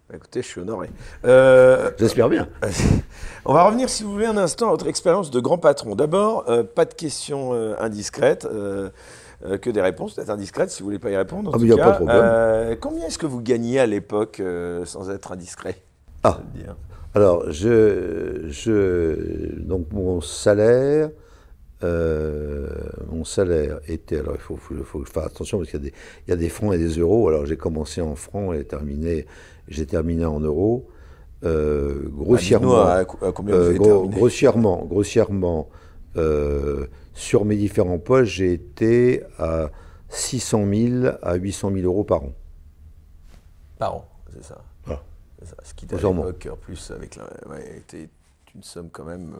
[0.08, 0.88] Bah, écoutez, je suis honoré.
[1.26, 2.48] Euh, J'espère bien.
[3.44, 5.94] On va revenir, si vous voulez, un instant à votre expérience de grand patron.
[5.94, 8.46] D'abord, euh, pas de questions euh, indiscrètes,
[9.62, 11.52] que des réponses peut-être indiscrètes, si vous voulez pas y répondre.
[11.54, 12.76] ah, mais il n'y a pas de problème.
[12.80, 14.42] combien est-ce que vous gagnez à l'époque,
[14.84, 15.76] sans être indiscret
[16.24, 16.40] Ah,
[17.14, 21.10] alors, je, je, donc mon salaire,
[21.82, 25.92] mon salaire était, alors il faut, faut, faire attention parce qu'il y,
[26.28, 27.28] y, a des francs et des euros.
[27.28, 29.26] Alors j'ai commencé en francs et terminé
[29.68, 30.88] j'ai terminé en euros.
[31.44, 35.68] Euh, grossièrement, à, combien vous euh, grossièrement, grossièrement
[36.16, 39.70] euh, sur mes différents postes, j'ai été à
[40.08, 42.32] 600 000 à 800 000 euros par an.
[43.78, 44.64] Par an, c'est ça.
[45.44, 45.54] Ça.
[45.62, 48.08] Ce qui t'a en plus avec la, ouais, était
[48.56, 49.36] une somme quand même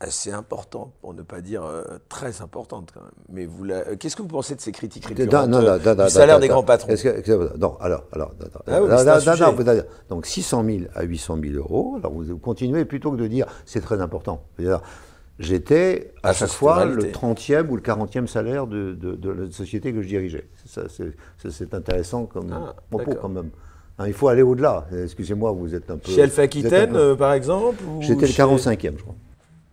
[0.00, 3.10] assez importante, pour ne pas dire euh, très importante quand même.
[3.30, 6.04] Mais vous euh, qu'est-ce que vous pensez de ces critiques récurrentes non, non, euh, non,
[6.04, 6.94] du salaire des grands patrons
[7.58, 8.32] Non, alors, alors,
[8.66, 8.80] ah
[10.08, 11.96] donc 600 000 à 800 000 euros.
[11.98, 14.44] Alors vous continuez plutôt que de dire c'est très important.
[15.40, 20.02] J'étais à, chaque fois le 30e ou le 40e salaire de, de, la société que
[20.02, 20.48] je dirigeais.
[20.64, 23.50] C'est intéressant comme ah, propos quand même.
[24.00, 24.86] Hein, il faut aller au-delà.
[24.92, 26.10] Excusez-moi, vous êtes un peu.
[26.10, 29.14] Chez Alpha Aquitaine, par exemple J'étais le 45e, je crois.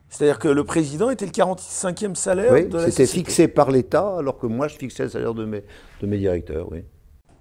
[0.10, 4.18] C'est-à-dire que le président était le 45e salaire oui, de la c'était fixé par l'État,
[4.18, 5.64] alors que moi, je fixais le salaire de mes,
[6.02, 6.84] de mes directeurs, oui.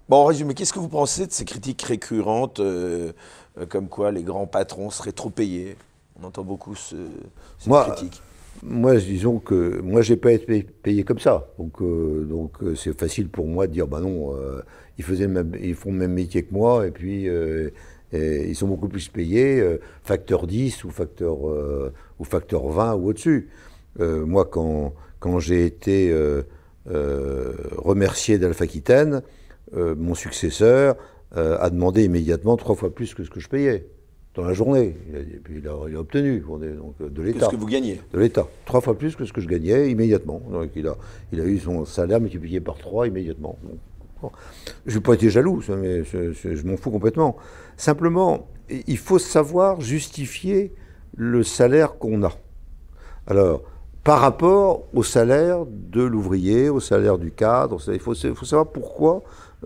[0.07, 3.11] Bon, en résumé, qu'est-ce que vous pensez de ces critiques récurrentes, euh,
[3.57, 5.77] euh, comme quoi les grands patrons seraient trop payés?
[6.21, 6.95] On entend beaucoup ce,
[7.57, 8.21] ces moi, critiques.
[8.61, 11.47] Moi, disons que moi, j'ai pas été payé comme ça.
[11.57, 14.35] Donc, euh, donc c'est facile pour moi de dire, bah non,
[14.97, 15.29] ils, faisaient
[15.61, 17.27] ils font le même métier que moi, et puis
[18.47, 23.09] ils sont beaucoup plus payés, euh, facteur 10 ou facteur, euh, ou facteur 20 ou
[23.09, 23.49] au-dessus.
[23.99, 26.13] Euh, moi, quand, quand j'ai été
[26.87, 29.21] remercié d'Alpha-Aquitaine,
[29.73, 30.95] mon successeur
[31.31, 33.87] a demandé immédiatement trois fois plus que ce que je payais
[34.35, 34.95] dans la journée.
[35.13, 37.39] Et puis il a, obtenu donc, de l'État.
[37.39, 38.47] Qu'est-ce que vous gagnez De l'État.
[38.65, 40.41] Trois fois plus que ce que je gagnais immédiatement.
[40.51, 40.95] Donc il a,
[41.31, 43.57] il a eu son salaire multiplié par trois immédiatement.
[44.85, 47.35] Je n'ai pas été jaloux, mais je, m'en fous complètement.
[47.77, 50.73] Simplement, il faut savoir justifier
[51.15, 52.33] le salaire qu'on a.
[53.27, 53.63] Alors,
[54.03, 59.23] par rapport au salaire de l'ouvrier, au salaire du cadre, il faut, savoir pourquoi.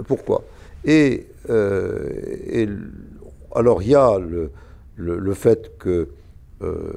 [0.08, 0.44] pourquoi.
[0.86, 2.78] Et, euh,
[3.54, 4.18] alors, il y a
[4.96, 6.10] le, fait que
[6.62, 6.94] euh,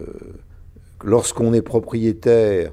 [1.03, 2.73] lorsqu'on est propriétaire,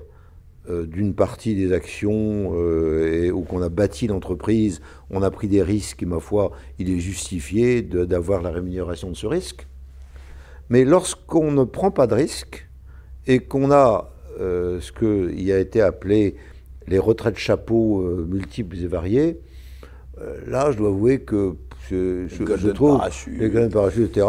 [0.69, 5.63] d'une partie des actions euh, et, ou qu'on a bâti l'entreprise, on a pris des
[5.63, 9.67] risques et ma foi, il est justifié d'avoir la rémunération de ce risque.
[10.69, 12.69] Mais lorsqu'on ne prend pas de risque
[13.25, 16.35] et qu'on a euh, ce qui a été appelé
[16.87, 19.39] les retraites chapeaux multiples et variées,
[20.47, 21.55] là je dois avouer que
[21.89, 24.27] je, je, trouve les parachutes, etc.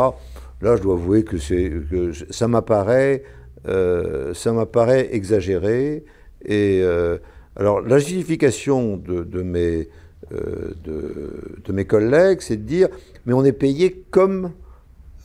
[0.63, 3.25] Là je dois avouer que, que ça m'apparaît
[3.65, 6.05] ça m'apparaît exagéré
[6.45, 7.19] et euh,
[7.57, 9.89] alors, la justification de, mes,
[10.33, 12.89] euh, de, mes collègues, c'est de dire,
[13.27, 14.53] mais on est payé comme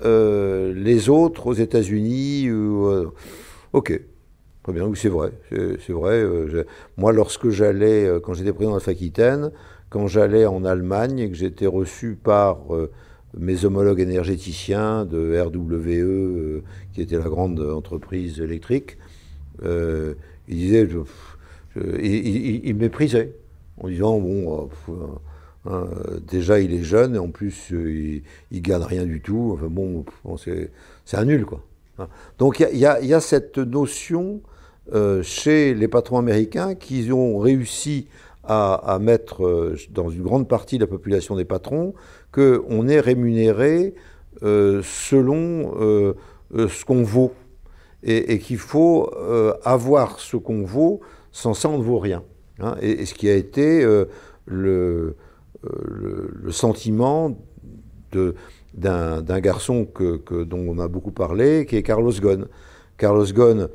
[0.03, 2.49] euh, les autres aux États-Unis.
[3.74, 4.01] ok,
[4.63, 5.32] très bien, c'est vrai.
[5.49, 6.26] C'est vrai.
[6.97, 9.51] moi, lorsque j'allais, quand j'étais président de la Aquitaine,
[9.89, 12.57] quand j'allais en Allemagne et que j'étais reçu par
[13.38, 16.63] mes homologues énergéticiens de RWE,
[16.93, 18.97] qui était la grande entreprise électrique,
[20.48, 20.88] il disait,
[21.76, 23.34] il, me méprisait
[23.78, 24.93] en disant bon, euh,
[25.70, 25.88] hein,
[26.28, 28.22] déjà il est jeune et en plus euh,
[28.52, 29.52] il, gagne rien du tout.
[29.54, 30.06] Enfin bon,
[30.38, 30.72] c'est
[31.14, 31.62] un nul quoi.
[32.00, 32.08] Hein.
[32.38, 34.41] Donc il y, a cette notion
[34.93, 38.08] euh, chez les patrons américains qu'ils ont réussi
[38.48, 41.96] à, mettre dans une grande partie de la population des patrons
[42.32, 43.96] qu'on est rémunéré
[44.41, 45.74] selon
[46.54, 47.34] ce qu'on vaut
[48.06, 51.01] et, qu'il faut euh, avoir ce qu'on vaut,
[51.32, 52.24] sans ça on ne vaut rien.
[52.60, 52.76] Hein.
[52.82, 54.06] et, ce qui a été euh,
[54.51, 55.16] euh,
[55.64, 57.38] le, sentiment
[58.74, 62.47] d'un garçon que, dont on a beaucoup parlé, qui est Carlos Ghosn.
[62.97, 63.70] Carlos Ghosn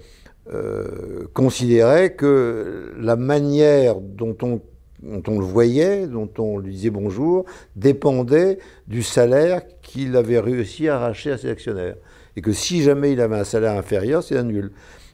[1.35, 4.61] considérait que la manière dont on
[5.03, 7.45] dont on le voyait, dont on lui disait bonjour,
[7.77, 11.97] dépendait du salaire qu'il avait réussi à arracher à ses actionnaires.
[12.37, 14.73] Et que si jamais il avait un salaire inférieur, c'est un nul.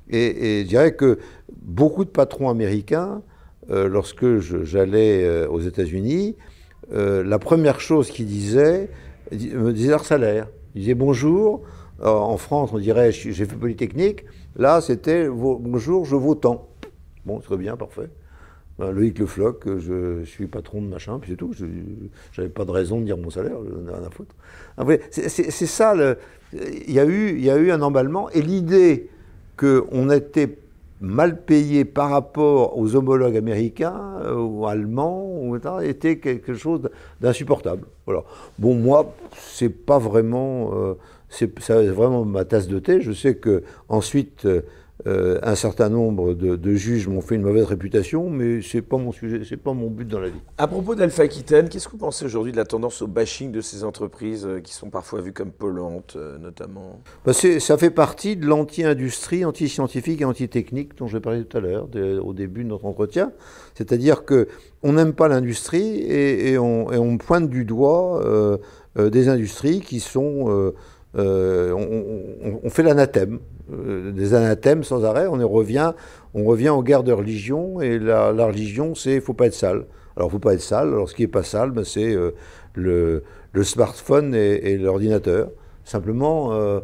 [0.08, 1.18] Et, je dirais que
[1.50, 3.22] beaucoup de patrons américains,
[3.70, 6.36] euh, lorsque j'allais euh, aux États-Unis,
[6.92, 8.88] euh, la première chose qu'ils disaient,
[9.32, 10.48] me disaient leur salaire.
[10.74, 11.62] Ils disaient bonjour.
[12.02, 14.24] en France, on dirait j'ai fait Polytechnique.
[14.54, 16.68] Là, c'était bonjour, je vaux tant.
[17.24, 18.08] Bon, très bien, parfait.
[18.78, 21.52] Ben, Loïc Le Floch, je suis patron de machin, puis c'est tout.
[21.54, 21.64] Je
[22.36, 24.34] n'avais pas de raison de dire mon salaire, ai rien à foutre.
[25.10, 25.94] C'est ça,
[26.52, 28.30] il y, a eu, y a eu un emballement.
[28.30, 29.08] Et l'idée
[29.56, 30.58] qu'on était
[31.00, 36.88] mal payé par rapport aux homologues américains euh, ou allemands ou, était quelque chose
[37.20, 37.86] d'insupportable.
[38.58, 40.94] Bon, moi, c'est pas vraiment, euh,
[41.28, 43.00] c'est vraiment ma tasse de thé.
[43.00, 44.44] Je sais que ensuite.
[44.46, 44.62] Euh,
[45.06, 49.12] euh, un certain nombre de, juges m'ont fait une mauvaise réputation, mais c'est pas mon
[49.12, 50.40] sujet, c'est pas mon but dans la vie.
[50.56, 53.60] À propos d'Alpha Aquitaine, qu'est-ce que vous pensez aujourd'hui de la tendance au bashing de
[53.60, 57.00] ces entreprises euh, qui sont parfois vues comme polluantes, euh, notamment?
[57.26, 61.88] Bah, Ça fait partie de l'anti-industrie, anti-scientifique et anti-technique dont je parlais tout à l'heure,
[62.24, 63.32] au début de notre entretien.
[63.74, 64.48] C'est-à-dire que
[64.82, 68.22] on n'aime pas l'industrie et, on, pointe du doigt
[68.96, 70.72] des industries qui sont
[71.14, 73.40] on, fait l'anathème.
[73.72, 75.26] Euh, des anathèmes sans arrêt.
[75.26, 75.92] On revient,
[76.34, 79.86] on revient aux guerres de religion et la, religion, c'est faut pas être sale.
[80.16, 80.88] Alors faut pas être sale.
[80.88, 82.32] Alors ce qui est pas sale, ben, c'est euh,
[82.74, 83.22] le,
[83.62, 85.50] smartphone et, l'ordinateur.
[85.84, 86.80] Simplement, euh,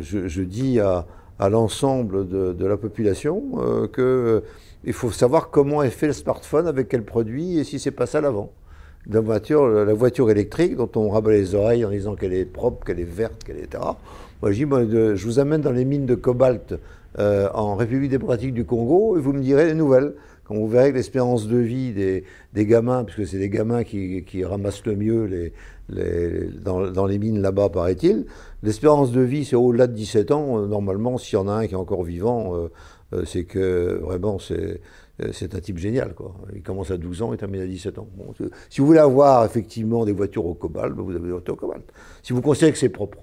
[0.00, 1.06] je, dis à,
[1.48, 4.42] l'ensemble de, la population que
[4.84, 8.06] il faut savoir comment est fait le smartphone, avec quel produit et si c'est pas
[8.06, 8.52] ça l'avant.
[9.08, 12.84] La voiture, la voiture électrique dont on rabat les oreilles en disant qu'elle est propre,
[12.84, 13.84] qu'elle est verte, qu'elle est etc.
[14.42, 16.74] Moi, je dis, je vous amène dans les mines de cobalt
[17.18, 20.14] euh, en République démocratique du Congo et vous me direz les nouvelles.
[20.44, 24.84] Quand vous verrez que l'espérance de vie des, gamins, puisque c'est des gamins qui, ramassent
[24.84, 25.50] le mieux
[25.88, 28.26] dans, les mines là-bas, paraît-il,
[28.62, 30.58] l'espérance de vie, c'est au-delà de 17 ans.
[30.58, 34.38] Euh, normalement, s'il y en a un qui est encore vivant, euh, c'est que vraiment,
[34.38, 34.80] c'est
[35.32, 36.14] c'est un type génial.
[36.14, 36.34] Quoi.
[36.54, 38.08] Il commence à 12 ans et termine à 17 ans.
[38.68, 41.56] si vous voulez avoir effectivement des voitures au cobalt, ben, vous avez des voitures au
[41.56, 41.84] cobalt.
[42.22, 43.18] Si vous considérez que c'est propre.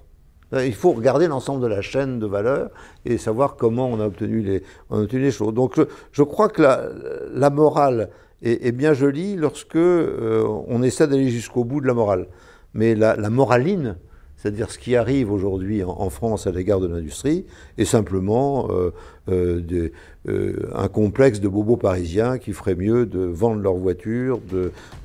[0.52, 2.70] Euh, il faut regarder l'ensemble de la chaîne de valeur
[3.04, 5.54] et savoir comment on a obtenu les, choses.
[5.54, 5.80] Donc
[6.12, 8.10] je, crois que la, morale
[8.42, 12.28] est, bien jolie lorsque euh, on essaie d'aller jusqu'au bout de la morale.
[12.74, 13.96] Mais la, moraline,
[14.36, 17.46] c'est-à-dire ce qui arrive aujourd'hui en, France à l'égard de l'industrie,
[17.78, 18.90] est simplement euh,
[19.28, 24.40] un complexe de bobos parisiens qui ferait mieux de vendre leur voiture,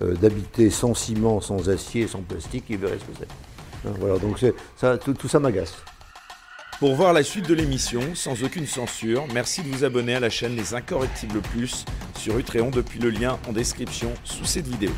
[0.01, 3.87] d'habiter sans ciment, sans acier, sans plastique, ils verraient ce que c'est.
[3.87, 4.43] Hein, voilà, donc
[4.75, 5.75] ça, tout, ça m'agace.
[6.79, 10.29] Pour voir la suite de l'émission, sans aucune censure, merci de vous abonner à la
[10.29, 11.85] chaîne Les Incorrectibles Plus
[12.17, 14.91] sur Utréon depuis le lien en description sous cette vidéo.